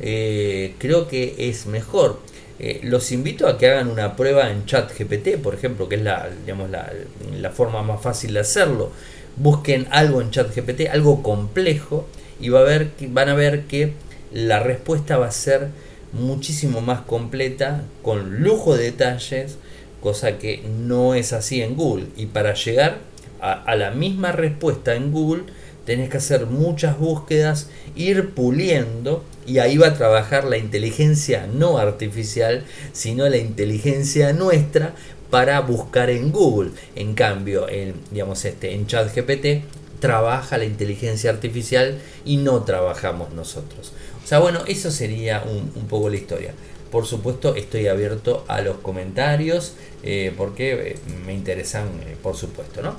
Eh, 0.00 0.74
creo 0.78 1.06
que 1.06 1.34
es 1.38 1.66
mejor. 1.66 2.20
Eh, 2.58 2.80
los 2.82 3.12
invito 3.12 3.46
a 3.46 3.58
que 3.58 3.68
hagan 3.68 3.90
una 3.90 4.16
prueba 4.16 4.50
en 4.50 4.64
ChatGPT, 4.64 5.36
por 5.42 5.54
ejemplo, 5.54 5.86
que 5.86 5.96
es 5.96 6.02
la, 6.02 6.30
digamos, 6.40 6.70
la, 6.70 6.90
la, 7.38 7.50
forma 7.50 7.82
más 7.82 8.00
fácil 8.00 8.32
de 8.32 8.40
hacerlo. 8.40 8.90
Busquen 9.36 9.86
algo 9.90 10.22
en 10.22 10.30
ChatGPT, 10.30 10.88
algo 10.90 11.22
complejo, 11.22 12.08
y 12.40 12.48
va 12.48 12.60
a 12.60 12.64
ver, 12.64 12.92
van 13.10 13.28
a 13.28 13.34
ver 13.34 13.64
que 13.64 13.92
la 14.32 14.60
respuesta 14.60 15.18
va 15.18 15.26
a 15.26 15.30
ser 15.30 15.68
muchísimo 16.14 16.80
más 16.80 17.02
completa, 17.02 17.84
con 18.02 18.40
lujo 18.40 18.74
de 18.74 18.84
detalles, 18.84 19.58
cosa 20.00 20.38
que 20.38 20.62
no 20.66 21.14
es 21.14 21.34
así 21.34 21.60
en 21.60 21.76
Google. 21.76 22.06
Y 22.16 22.26
para 22.26 22.54
llegar 22.54 22.98
a 23.40 23.76
la 23.76 23.90
misma 23.90 24.32
respuesta 24.32 24.94
en 24.94 25.12
Google, 25.12 25.44
tenés 25.88 26.10
que 26.10 26.18
hacer 26.18 26.44
muchas 26.44 26.98
búsquedas, 26.98 27.70
ir 27.96 28.34
puliendo 28.34 29.24
y 29.46 29.58
ahí 29.58 29.78
va 29.78 29.86
a 29.86 29.94
trabajar 29.94 30.44
la 30.44 30.58
inteligencia 30.58 31.46
no 31.46 31.78
artificial, 31.78 32.64
sino 32.92 33.26
la 33.28 33.38
inteligencia 33.38 34.34
nuestra 34.34 34.94
para 35.30 35.60
buscar 35.60 36.10
en 36.10 36.30
Google. 36.30 36.72
En 36.94 37.14
cambio, 37.14 37.70
en, 37.70 37.94
digamos 38.10 38.44
este, 38.44 38.74
en 38.74 38.86
ChatGPT 38.86 39.64
trabaja 39.98 40.58
la 40.58 40.66
inteligencia 40.66 41.30
artificial 41.30 41.98
y 42.26 42.36
no 42.36 42.62
trabajamos 42.64 43.32
nosotros. 43.32 43.92
O 44.22 44.26
sea, 44.26 44.40
bueno, 44.40 44.60
eso 44.66 44.90
sería 44.90 45.42
un, 45.42 45.86
poco 45.86 46.10
la 46.10 46.16
historia. 46.16 46.52
Por 46.90 47.06
supuesto, 47.06 47.54
estoy 47.54 47.88
abierto 47.88 48.44
a 48.48 48.60
los 48.60 48.76
comentarios 48.76 49.72
eh, 50.02 50.34
porque 50.36 50.72
eh, 50.72 50.96
me 51.24 51.32
interesan, 51.32 51.88
eh, 52.06 52.16
por 52.22 52.36
supuesto, 52.36 52.82
¿no? 52.82 52.96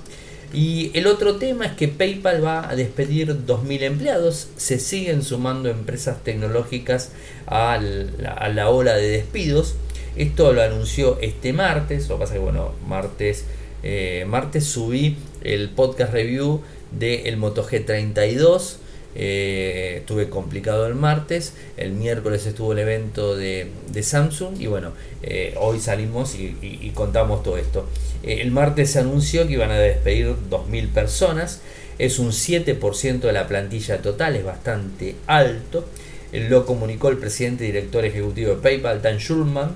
Y 0.52 0.90
el 0.96 1.06
otro 1.06 1.36
tema 1.36 1.66
es 1.68 1.74
que 1.74 1.88
PayPal 1.88 2.44
va 2.44 2.70
a 2.70 2.76
despedir 2.76 3.46
2.000 3.46 3.84
empleados. 3.84 4.50
Se 4.58 4.80
siguen 4.80 5.24
sumando 5.24 5.70
empresas 5.70 6.24
tecnológicas 6.24 7.12
a 7.46 7.80
la, 7.80 8.70
ola 8.70 8.96
de 8.96 9.10
despidos. 9.10 9.76
Esto 10.16 10.52
lo 10.54 10.64
anunció 10.64 11.20
este 11.22 11.54
martes. 11.54 12.10
Lo 12.10 12.16
que 12.16 12.22
pasa 12.22 12.34
que, 12.34 12.40
bueno, 12.40 12.72
martes, 12.88 13.46
eh, 13.84 14.26
martes 14.28 14.66
subí 14.66 15.18
el 15.44 15.70
podcast 15.70 16.14
review 16.14 16.62
del 16.92 17.28
el 17.28 17.38
Moto 17.38 17.64
G32. 17.64 18.78
Eh, 19.16 19.96
estuve 19.98 20.30
complicado 20.30 20.86
el 20.86 20.94
martes, 20.94 21.54
el 21.78 21.94
miércoles 21.94 22.46
estuvo 22.46 22.74
el 22.74 22.80
evento 22.80 23.36
de, 23.36 23.72
Samsung 24.02 24.62
y 24.62 24.68
bueno, 24.68 24.92
eh, 25.24 25.56
hoy 25.58 25.80
salimos 25.80 26.36
y, 26.36 26.92
contamos 26.94 27.44
todo 27.44 27.58
esto. 27.58 27.88
Eh, 28.24 28.42
el 28.42 28.52
martes 28.52 28.92
se 28.92 29.00
anunció 29.00 29.48
que 29.48 29.54
iban 29.54 29.72
a 29.72 29.80
despedir 29.80 30.36
2.000 30.50 30.90
personas, 30.90 31.62
es 31.98 32.20
un 32.20 32.32
7% 32.32 33.20
de 33.20 33.34
la 33.34 33.48
plantilla 33.48 34.02
total, 34.02 34.36
es 34.36 34.46
bastante 34.46 35.16
alto. 35.28 35.86
Lo 36.32 36.66
comunicó 36.66 37.10
el 37.10 37.18
presidente 37.18 37.64
y 37.64 37.68
director 37.68 38.06
ejecutivo 38.06 38.52
de 38.52 38.62
PayPal, 38.62 39.02
Dan 39.02 39.18
Schulman. 39.18 39.72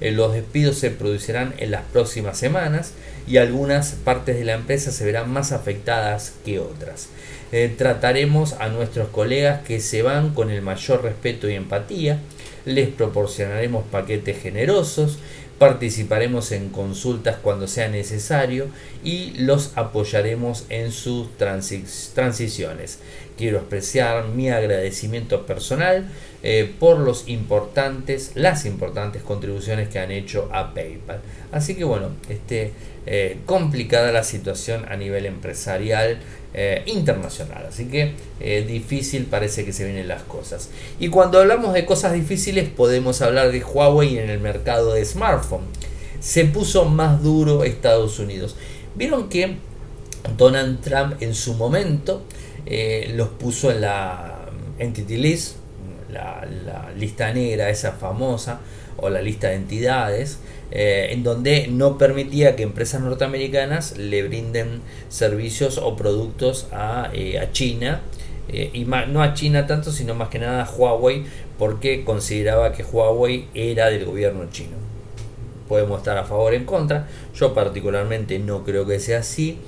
Los 0.00 0.34
despidos 0.34 0.78
se 0.78 0.90
producirán 0.90 1.54
en 1.58 1.70
las 1.70 1.82
próximas 1.82 2.38
semanas 2.38 2.92
y 3.26 3.38
algunas 3.38 3.92
partes 3.92 4.36
de 4.36 4.44
la 4.44 4.54
empresa 4.54 4.92
se 4.92 5.04
verán 5.04 5.30
más 5.30 5.52
afectadas 5.52 6.34
que 6.44 6.60
otras. 6.60 7.08
Eh, 7.52 7.72
trataremos 7.76 8.54
a 8.54 8.68
nuestros 8.68 9.08
colegas 9.08 9.62
que 9.62 9.80
se 9.80 10.02
van 10.02 10.34
con 10.34 10.50
el 10.50 10.62
mayor 10.62 11.02
respeto 11.02 11.48
y 11.48 11.54
empatía, 11.54 12.20
les 12.64 12.88
proporcionaremos 12.88 13.84
paquetes 13.84 14.42
generosos, 14.42 15.18
participaremos 15.58 16.52
en 16.52 16.68
consultas 16.68 17.36
cuando 17.42 17.66
sea 17.66 17.88
necesario 17.88 18.66
y 19.02 19.32
los 19.38 19.72
apoyaremos 19.76 20.66
en 20.68 20.92
sus 20.92 21.28
transiciones. 21.38 22.98
Quiero 23.38 23.58
expresar 23.58 24.28
mi 24.28 24.50
agradecimiento 24.50 25.46
personal 25.46 26.08
eh, 26.42 26.72
por 26.78 26.98
los 26.98 27.28
importantes, 27.28 28.32
las 28.34 28.66
importantes 28.66 29.22
contribuciones 29.22 29.88
que 29.88 29.98
han 29.98 30.10
hecho 30.10 30.48
a 30.52 30.74
PayPal. 30.74 31.20
Así 31.52 31.74
que 31.74 31.84
bueno, 31.84 32.10
este, 32.28 32.72
eh, 33.06 33.38
complicada 33.46 34.12
la 34.12 34.24
situación 34.24 34.84
a 34.88 34.96
nivel 34.96 35.26
empresarial 35.26 36.18
eh, 36.58 36.82
internacional. 36.86 37.66
Así 37.68 37.84
que 37.84 38.14
eh, 38.40 38.64
difícil 38.66 39.26
parece 39.26 39.66
que 39.66 39.74
se 39.74 39.84
vienen 39.84 40.08
las 40.08 40.22
cosas. 40.22 40.70
Y 40.98 41.08
cuando 41.08 41.38
hablamos 41.38 41.74
de 41.74 41.84
cosas 41.84 42.14
difíciles 42.14 42.66
podemos 42.70 43.20
hablar 43.20 43.52
de 43.52 43.62
Huawei 43.62 44.18
en 44.18 44.30
el 44.30 44.40
mercado 44.40 44.94
de 44.94 45.04
smartphone. 45.04 45.64
Se 46.18 46.46
puso 46.46 46.86
más 46.86 47.22
duro 47.22 47.62
Estados 47.62 48.18
Unidos. 48.18 48.56
Vieron 48.94 49.28
que 49.28 49.58
Donald 50.38 50.80
Trump 50.80 51.20
en 51.20 51.34
su 51.34 51.52
momento 51.52 52.22
eh, 52.64 53.12
los 53.14 53.28
puso 53.28 53.70
en 53.70 53.82
la 53.82 54.46
Entity 54.78 55.18
List, 55.18 55.56
la, 56.10 56.48
lista 56.96 57.32
negra, 57.34 57.68
esa 57.68 57.92
famosa, 57.92 58.60
o 58.96 59.10
la 59.10 59.20
lista 59.20 59.48
de 59.48 59.56
entidades, 59.56 60.38
eh, 60.70 61.08
en 61.10 61.22
donde 61.22 61.68
no 61.68 61.98
permitía 61.98 62.56
que 62.56 62.62
empresas 62.62 63.00
norteamericanas 63.00 63.96
le 63.98 64.22
brinden 64.22 64.80
servicios 65.08 65.78
o 65.78 65.96
productos 65.96 66.68
a, 66.72 67.10
a 67.10 67.52
China, 67.52 68.02
y 68.48 68.84
no 68.84 69.22
a 69.24 69.34
China 69.34 69.66
tanto, 69.66 69.90
sino 69.90 70.14
más 70.14 70.28
que 70.28 70.38
nada 70.38 70.62
a 70.62 70.70
Huawei, 70.70 71.24
porque 71.58 72.04
consideraba 72.04 72.72
que 72.72 72.84
Huawei 72.84 73.48
era 73.54 73.90
del 73.90 74.04
gobierno 74.04 74.48
chino. 74.50 74.76
Podemos 75.68 75.98
estar 75.98 76.16
a 76.16 76.24
favor 76.24 76.52
o 76.52 76.56
en 76.56 76.64
contra, 76.64 77.08
yo 77.34 77.54
particularmente 77.54 78.38
no 78.38 78.62
creo 78.62 78.86
que 78.86 79.00
sea 79.00 79.18
así. 79.18 79.58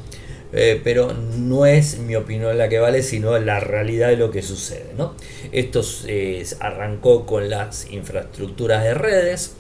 Eh, 0.53 0.81
pero 0.83 1.13
no 1.13 1.67
es 1.67 1.99
mi 1.99 2.17
opinión 2.17 2.57
la 2.57 2.69
que 2.69 2.79
vale, 2.79 3.03
sino 3.03 3.39
la 3.39 3.61
realidad 3.61 4.09
de 4.09 4.17
lo 4.17 4.31
que 4.31 4.43
sucede. 4.43 4.93
¿no? 4.97 5.15
Esto 5.53 5.83
eh, 6.07 6.45
arrancó 6.61 7.27
con 7.27 7.51
las 7.51 7.91
infraestructuras 7.91 8.83
de 8.83 8.95
redes, 8.95 9.57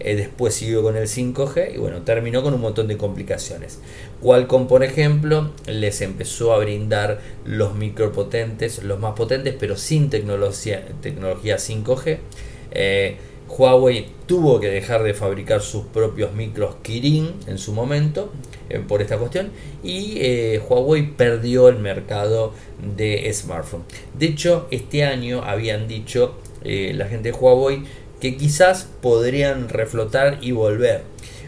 eh, 0.00 0.16
después 0.16 0.54
siguió 0.54 0.82
con 0.82 0.96
el 0.96 1.06
5G 1.06 1.74
y 1.74 1.78
bueno, 1.78 2.02
terminó 2.02 2.42
con 2.42 2.54
un 2.54 2.60
montón 2.60 2.88
de 2.88 2.96
complicaciones. 2.96 3.80
Qualcomm, 4.20 4.66
por 4.66 4.84
ejemplo, 4.84 5.52
les 5.66 6.00
empezó 6.00 6.52
a 6.52 6.58
brindar 6.58 7.20
los 7.44 7.74
micropotentes, 7.74 8.82
los 8.82 8.98
más 8.98 9.14
potentes, 9.14 9.54
pero 9.58 9.76
sin 9.76 10.10
tecnología, 10.10 10.86
tecnología 11.00 11.56
5G. 11.56 12.18
Huawei 13.48 14.06
tuvo 14.26 14.60
que 14.60 14.68
dejar 14.68 15.02
de 15.02 15.14
fabricar 15.14 15.62
sus 15.62 15.86
propios 15.86 16.32
micros 16.34 16.76
Kirin 16.82 17.32
en 17.46 17.58
su 17.58 17.72
momento 17.72 18.30
eh, 18.68 18.80
por 18.86 19.00
esta 19.00 19.16
cuestión 19.16 19.50
y 19.82 20.18
eh, 20.18 20.62
Huawei 20.68 21.12
perdió 21.16 21.68
el 21.68 21.78
mercado 21.78 22.52
de 22.96 23.30
smartphone. 23.32 23.84
De 24.18 24.26
hecho, 24.26 24.68
este 24.70 25.04
año 25.04 25.42
habían 25.42 25.88
dicho 25.88 26.36
eh, 26.62 26.92
la 26.94 27.06
gente 27.06 27.32
de 27.32 27.38
Huawei 27.38 27.82
que 28.20 28.36
quizás 28.36 28.88
podrían 29.00 29.68
reflotar 29.68 30.38
y 30.40 30.52
volver. 30.52 31.02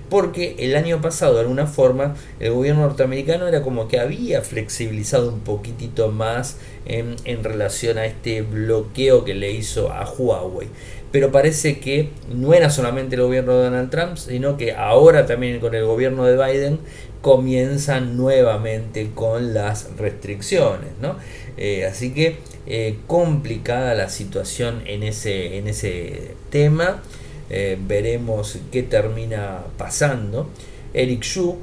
Porque 0.09 0.56
el 0.59 0.74
año 0.74 1.00
pasado, 1.00 1.35
de 1.35 1.40
alguna 1.42 1.68
forma, 1.68 2.16
el 2.40 2.52
gobierno 2.52 2.83
norteamericano 2.83 3.46
era 3.46 3.62
como 3.62 3.87
que 3.87 4.00
había 4.00 4.42
flexibilizado 4.42 5.33
un 5.33 5.40
poquitito 5.40 6.11
más 6.11 6.56
en, 6.85 7.44
relación 7.44 7.96
a 7.96 8.06
este 8.06 8.42
bloqueo 8.42 9.24
que 9.24 9.35
le 9.35 9.52
hizo 9.52 9.92
a 9.92 10.11
Huawei 10.11 10.68
pero 11.12 11.33
parece 11.33 11.80
que 11.80 12.11
no 12.33 12.54
era 12.54 12.70
solamente 12.70 13.16
el 13.16 13.22
gobierno 13.22 13.56
de 13.56 13.64
Donald 13.64 13.90
Trump, 13.90 14.16
sino 14.16 14.56
que 14.56 14.74
ahora 14.74 15.26
también 15.26 15.59
con 15.59 15.74
el 15.74 15.85
gobierno 15.85 16.24
de 16.24 16.37
Biden 16.37 16.78
comienzan 17.20 18.16
nuevamente 18.16 19.11
con 19.14 19.52
las 19.52 19.96
restricciones. 19.96 20.90
¿no? 21.00 21.16
Eh, 21.56 21.85
así 21.85 22.14
que 22.14 22.38
eh, 22.72 22.98
complicada 23.09 23.96
la 23.96 24.09
situación 24.09 24.83
en 24.87 25.02
ese, 25.02 25.59
en 25.59 25.66
ese 25.66 26.37
tema. 26.50 27.02
Eh, 27.50 27.76
veremos 27.80 28.59
qué 28.70 28.85
termina 28.85 29.64
pasando. 29.76 30.48
Eric 30.94 31.24
Xu 31.24 31.56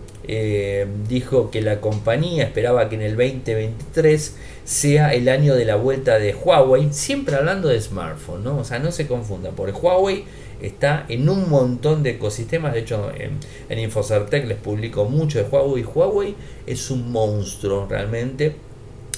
dijo 1.08 1.52
que 1.52 1.62
la 1.62 1.80
compañía 1.80 2.44
esperaba 2.44 2.90
que 2.90 2.96
en 2.96 3.02
el 3.02 3.16
2023 3.16 4.36
sea 4.66 5.14
el 5.14 5.30
año 5.30 5.56
de 5.56 5.64
la 5.64 5.78
vuelta 5.78 6.20
de 6.20 6.36
Huawei, 6.36 6.90
siempre 6.92 7.38
hablando 7.38 7.70
de 7.70 7.80
smartphone, 7.80 8.44
¿no? 8.44 8.58
O 8.58 8.66
sea, 8.66 8.80
no 8.80 8.92
se 8.92 9.08
confundan, 9.08 9.54
porque 9.56 9.72
Huawei 9.72 10.26
está 10.62 11.06
en 11.08 11.30
un 11.30 11.50
montón 11.50 12.04
de 12.04 12.12
ecosistemas, 12.12 12.74
de 12.74 12.80
hecho 12.80 13.12
en, 13.16 13.38
en 13.70 13.80
Infocertec 13.80 14.46
les 14.46 14.58
publico 14.58 15.06
mucho 15.06 15.40
de 15.40 15.46
Huawei, 15.46 15.84
Huawei 15.84 16.36
es 16.66 16.92
un 16.92 17.12
monstruo 17.12 17.88
realmente 17.90 18.56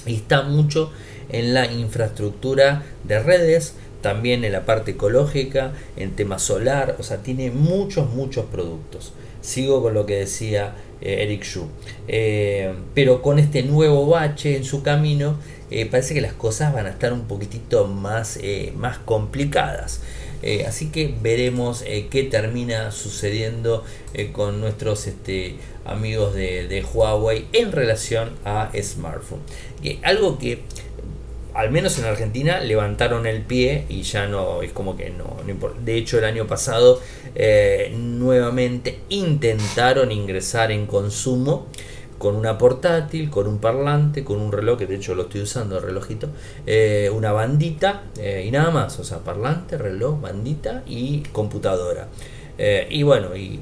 y 0.05 0.15
está 0.15 0.43
mucho 0.43 0.91
en 1.29 1.53
la 1.53 1.71
infraestructura 1.71 2.83
de 3.03 3.19
redes, 3.19 3.75
también 4.01 4.43
en 4.43 4.51
la 4.51 4.65
parte 4.65 4.91
ecológica, 4.91 5.73
en 5.97 6.15
tema 6.15 6.39
solar, 6.39 6.95
o 6.99 7.03
sea, 7.03 7.17
tiene 7.17 7.51
muchos, 7.51 8.09
muchos 8.09 8.45
productos. 8.45 9.13
Sigo 9.41 9.81
con 9.81 9.93
lo 9.93 10.05
que 10.05 10.17
decía 10.17 10.75
eh, 11.01 11.23
Eric 11.23 11.43
Xu. 11.43 11.67
Eh, 12.07 12.73
pero 12.93 13.21
con 13.21 13.39
este 13.39 13.63
nuevo 13.63 14.05
bache 14.07 14.57
en 14.57 14.63
su 14.63 14.83
camino, 14.83 15.37
eh, 15.71 15.85
parece 15.85 16.13
que 16.13 16.21
las 16.21 16.33
cosas 16.33 16.73
van 16.73 16.87
a 16.87 16.89
estar 16.89 17.13
un 17.13 17.27
poquitito 17.27 17.87
más, 17.87 18.39
más 18.75 18.97
complicadas. 18.99 20.01
así 20.65 20.89
que 20.89 21.13
veremos 21.21 21.83
qué 21.83 22.27
termina 22.31 22.91
sucediendo 22.91 23.83
con 24.31 24.61
nuestros 24.61 25.05
este, 25.05 25.57
amigos 25.85 26.33
de, 26.33 26.67
de, 26.67 26.81
Huawei 26.81 27.45
en 27.51 27.71
relación 27.71 28.31
a 28.45 28.71
smartphone. 28.81 29.41
algo 30.03 30.39
que 30.39 30.63
al 31.59 31.71
menos 31.71 31.99
en 31.99 32.05
Argentina 32.05 32.61
levantaron 32.61 33.25
el 33.25 33.41
pie 33.41 33.83
y 33.89 34.03
ya 34.03 34.27
no 34.27 34.61
es 34.61 34.71
como 34.71 34.95
que 34.95 35.09
no, 35.09 35.37
importa. 35.45 35.77
De 35.83 35.97
hecho, 35.97 36.17
el 36.17 36.23
año 36.23 36.47
pasado 36.47 37.01
eh, 37.35 37.93
nuevamente 37.97 38.99
intentaron 39.09 40.09
ingresar 40.13 40.71
en 40.71 40.85
consumo 40.85 41.67
con 42.17 42.37
una 42.37 42.57
portátil, 42.57 43.29
con 43.29 43.45
un 43.45 43.57
parlante, 43.57 44.23
con 44.23 44.39
un 44.39 44.53
reloj, 44.53 44.77
que 44.77 44.85
de 44.85 44.95
hecho 44.95 45.15
lo 45.15 45.23
estoy 45.23 45.41
usando, 45.41 45.75
el 45.75 45.83
relojito, 45.83 46.29
eh, 46.65 47.11
una 47.13 47.33
bandita 47.33 48.03
eh, 48.17 48.45
y 48.47 48.51
nada 48.51 48.71
más, 48.71 48.97
o 48.97 49.03
sea, 49.03 49.17
parlante, 49.17 49.77
reloj, 49.77 50.21
bandita 50.21 50.83
y 50.87 51.23
computadora. 51.33 52.07
y 52.89 53.03
bueno, 53.03 53.35
y, 53.35 53.59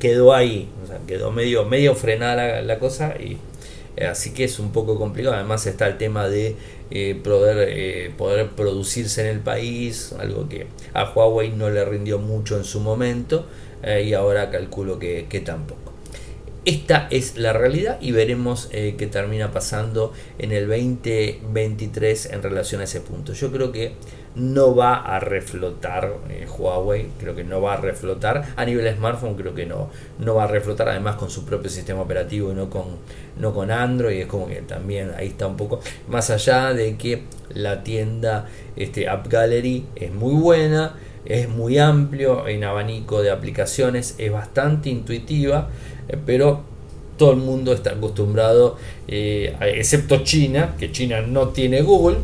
quedó 0.00 0.34
ahí, 0.34 0.68
quedó 1.06 1.30
medio, 1.30 1.64
medio 1.64 1.94
frenada 1.94 2.60
la 2.62 2.78
cosa 2.80 3.14
y 3.16 3.38
así 4.04 4.32
que 4.34 4.44
es 4.44 4.58
un 4.58 4.72
poco 4.72 4.98
complicado. 4.98 5.36
Además 5.36 5.66
está 5.66 5.86
el 5.86 5.96
tema 5.96 6.28
de 6.28 6.56
eh, 6.90 7.20
poder, 7.22 7.68
eh, 7.68 8.12
poder 8.16 8.50
producirse 8.50 9.22
en 9.22 9.26
el 9.28 9.40
país, 9.40 10.14
algo 10.18 10.48
que 10.48 10.66
a 10.92 11.10
Huawei 11.10 11.50
no 11.50 11.68
le 11.68 11.84
rindió 11.84 12.18
mucho 12.18 12.56
en 12.56 12.64
su 12.64 12.80
momento 12.80 13.46
eh, 13.82 14.04
y 14.06 14.14
ahora 14.14 14.50
calculo 14.50 14.98
que, 14.98 15.26
que, 15.28 15.40
tampoco. 15.40 15.92
Esta 16.64 17.08
es 17.10 17.36
la 17.36 17.52
realidad 17.52 17.98
y 18.00 18.10
veremos 18.12 18.68
qué 18.72 19.08
termina 19.08 19.52
pasando 19.52 20.12
en 20.38 20.50
el 20.50 20.66
2023 20.66 22.26
en 22.32 22.42
relación 22.42 22.80
a 22.80 22.84
ese 22.84 23.00
punto. 23.00 23.34
Yo 23.34 23.52
creo 23.52 23.70
que 23.70 23.92
no 24.36 24.74
va 24.74 24.96
a 24.96 25.18
reflotar 25.18 26.12
eh, 26.28 26.46
Huawei, 26.46 27.08
creo 27.18 27.34
que 27.34 27.42
no 27.42 27.62
va 27.62 27.74
a 27.74 27.76
reflotar. 27.78 28.44
A 28.54 28.64
nivel 28.64 28.94
smartphone 28.94 29.34
creo 29.34 29.54
que 29.54 29.64
no, 29.64 29.88
no 30.18 30.34
va 30.34 30.44
a 30.44 30.46
reflotar, 30.46 30.90
además 30.90 31.16
con 31.16 31.30
su 31.30 31.44
propio 31.44 31.70
sistema 31.70 32.02
operativo 32.02 32.52
y 32.52 32.54
no 32.54 32.68
con, 32.68 32.84
no 33.38 33.54
con 33.54 33.70
Android, 33.70 34.20
es 34.20 34.26
como 34.26 34.46
que 34.46 34.56
también 34.56 35.12
ahí 35.16 35.28
está 35.28 35.46
un 35.46 35.56
poco, 35.56 35.80
más 36.08 36.28
allá 36.30 36.74
de 36.74 36.96
que 36.96 37.22
la 37.48 37.82
tienda 37.82 38.46
este, 38.76 39.08
App 39.08 39.26
Gallery 39.28 39.86
es 39.96 40.12
muy 40.12 40.34
buena, 40.34 40.96
es 41.24 41.48
muy 41.48 41.78
amplio 41.78 42.46
en 42.46 42.62
abanico 42.64 43.22
de 43.22 43.30
aplicaciones, 43.30 44.16
es 44.18 44.30
bastante 44.30 44.90
intuitiva, 44.90 45.70
eh, 46.08 46.18
pero 46.24 46.62
todo 47.16 47.30
el 47.30 47.38
mundo 47.38 47.72
está 47.72 47.92
acostumbrado, 47.92 48.76
eh, 49.08 49.56
excepto 49.60 50.18
China, 50.18 50.74
que 50.78 50.92
China 50.92 51.22
no 51.22 51.48
tiene 51.48 51.80
Google, 51.80 52.18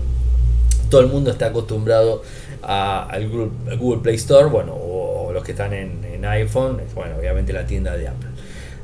todo 0.93 1.01
el 1.01 1.07
mundo 1.07 1.31
está 1.31 1.47
acostumbrado 1.47 2.23
al 2.61 3.29
Google, 3.79 4.03
Play 4.03 4.17
Store, 4.17 4.51
bueno, 4.51 4.75
o, 4.75 5.33
los 5.33 5.43
que 5.43 5.53
están 5.53 5.73
en, 5.73 6.23
iPhone, 6.27 6.83
bueno, 6.95 7.17
obviamente 7.19 7.55
la 7.55 7.65
tienda 7.65 7.97
de 7.97 8.09
Apple. 8.09 8.29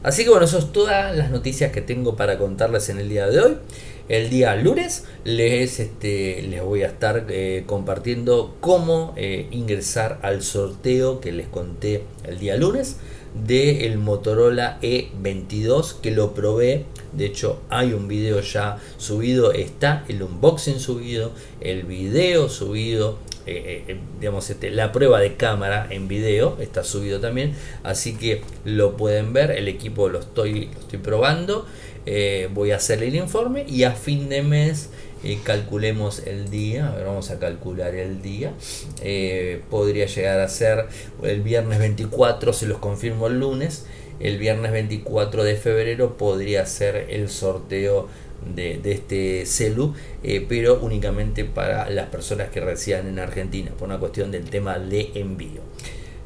Así 0.03 0.25
que 0.25 0.31
bueno, 0.31 0.47
eso 0.47 0.57
es 0.59 0.73
todas 0.73 1.15
las 1.15 1.31
noticias 1.31 1.71
que 1.71 1.83
tengo 1.83 2.17
para 2.17 2.39
contarles 2.39 2.89
en 2.89 2.99
el 2.99 3.11
día 3.11 3.27
de 3.27 3.41
hoy. 3.41 3.57
El 4.09 4.31
día 4.31 4.57
lunes 4.57 5.05
les, 5.25 5.81
este, 5.81 6.41
les 6.43 6.63
voy 6.63 6.83
a 6.83 6.87
estar 6.87 7.27
eh, 7.29 7.65
compartiendo 7.67 8.57
cómo 8.61 9.13
eh, 9.17 9.47
ingresar 9.51 10.19
al 10.23 10.43
sorteo 10.43 11.21
que 11.21 11.31
les 11.31 11.47
conté 11.47 12.05
el 12.25 12.39
día 12.39 12.57
lunes 12.57 12.97
del 13.47 13.83
el 13.83 13.99
Motorola 13.99 14.79
E22 14.81 16.01
que 16.01 16.11
lo 16.11 16.33
probé 16.33 16.87
de 17.13 17.27
hecho, 17.27 17.61
hay 17.69 17.93
un 17.93 18.09
video 18.09 18.41
ya 18.41 18.79
subido, 18.97 19.53
está 19.53 20.05
el 20.09 20.23
unboxing 20.23 20.81
subido, 20.81 21.33
el 21.61 21.85
video 21.85 22.49
subido, 22.49 23.19
eh, 23.51 23.85
eh, 23.89 23.97
digamos, 24.21 24.51
este, 24.51 24.71
la 24.71 24.93
prueba 24.93 25.21
de 25.21 25.37
cámara 25.37 25.87
en 25.89 26.07
video 26.07 26.59
está 26.61 26.85
subido 26.85 27.19
también, 27.19 27.55
así 27.83 28.15
que 28.15 28.43
lo 28.67 28.99
pueden 28.99 29.33
ver, 29.33 29.53
el 29.53 29.69
equipo 29.69 30.11
lo 30.11 30.19
estoy, 30.19 30.69
estoy 30.79 30.99
probando, 30.99 31.65
eh, 32.05 32.51
voy 32.53 32.73
a 32.73 32.77
hacer 32.77 33.03
el 33.03 33.15
informe 33.15 33.65
y 33.67 33.85
a 33.85 33.93
fin 33.93 34.29
de 34.29 34.43
mes 34.43 34.91
calculemos 35.45 36.21
el 36.27 36.49
día, 36.51 36.89
a 36.89 36.95
ver, 36.95 37.07
vamos 37.07 37.31
a 37.31 37.41
calcular 37.41 37.95
el 37.95 38.23
día, 38.23 38.53
podría 39.69 40.07
llegar 40.07 40.39
a 40.41 40.49
ser 40.49 40.87
el 41.23 41.41
viernes 41.41 41.79
24, 41.81 42.53
se 42.53 42.67
los 42.67 42.79
confirmo 42.79 43.27
el 43.27 43.41
lunes, 43.41 43.87
el 44.21 44.39
viernes 44.39 44.73
24 44.73 45.45
de 45.45 45.57
febrero 45.57 46.17
podría 46.17 46.67
ser 46.67 47.07
el 47.11 47.29
sorteo 47.29 48.09
de, 48.55 48.81
este 48.85 49.47
celu, 49.47 49.95
eh, 50.23 50.45
pero 50.49 50.79
únicamente 50.81 51.45
para 51.45 51.91
las 51.91 52.07
personas 52.09 52.51
que 52.51 52.61
residan 52.61 53.07
en 53.09 53.19
Argentina, 53.19 53.73
por 53.79 53.89
una 53.89 53.99
cuestión 53.99 54.31
del 54.31 54.45
tema 54.45 54.79
de 54.79 55.11
envío. 55.15 55.61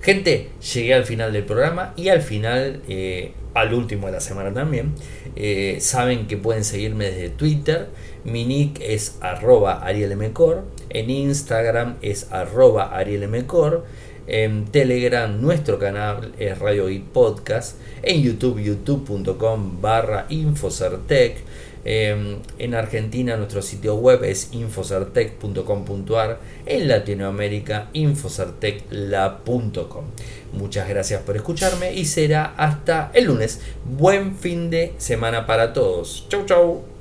Gente, 0.02 0.48
llegué 0.74 0.94
al 0.94 1.04
final 1.04 1.32
del 1.32 1.44
programa 1.44 1.94
y 1.96 2.08
al 2.08 2.22
final, 2.22 2.82
eh, 2.88 3.32
al 3.54 3.72
último 3.72 4.06
de 4.08 4.12
la 4.14 4.20
semana 4.20 4.52
también. 4.52 4.94
Eh, 5.36 5.78
saben 5.80 6.26
que 6.26 6.36
pueden 6.36 6.64
seguirme 6.64 7.04
desde 7.04 7.28
Twitter. 7.28 7.86
Mi 8.24 8.44
nick 8.44 8.80
es 8.80 9.18
arroba 9.20 9.80
arielmcor. 9.84 10.64
En 10.90 11.08
Instagram 11.08 11.98
es 12.02 12.32
arroba 12.32 12.96
arielmcor. 12.96 13.84
En 14.26 14.66
Telegram 14.66 15.40
nuestro 15.40 15.78
canal 15.78 16.32
es 16.38 16.58
Radio 16.58 16.90
y 16.90 16.98
Podcast. 17.00 17.78
En 18.02 18.22
YouTube 18.22 18.60
youtube.com 18.60 19.80
barra 19.80 20.26
Infocertec. 20.28 21.38
Em, 21.84 22.36
en 22.58 22.74
Argentina 22.74 23.36
nuestro 23.36 23.60
sitio 23.60 23.96
web 23.96 24.22
es 24.24 24.50
infocertec.com.ar. 24.52 26.38
En 26.66 26.88
Latinoamérica 26.88 27.88
infocertecla.com. 27.92 30.04
Muchas 30.52 30.88
gracias 30.88 31.22
por 31.22 31.34
escucharme 31.36 31.92
y 31.94 32.04
será 32.04 32.54
hasta 32.56 33.10
el 33.14 33.24
lunes. 33.24 33.60
Buen 33.84 34.36
fin 34.36 34.70
de 34.70 34.94
semana 34.98 35.44
para 35.46 35.72
todos. 35.72 36.26
Chau 36.28 36.46
chau. 36.46 36.91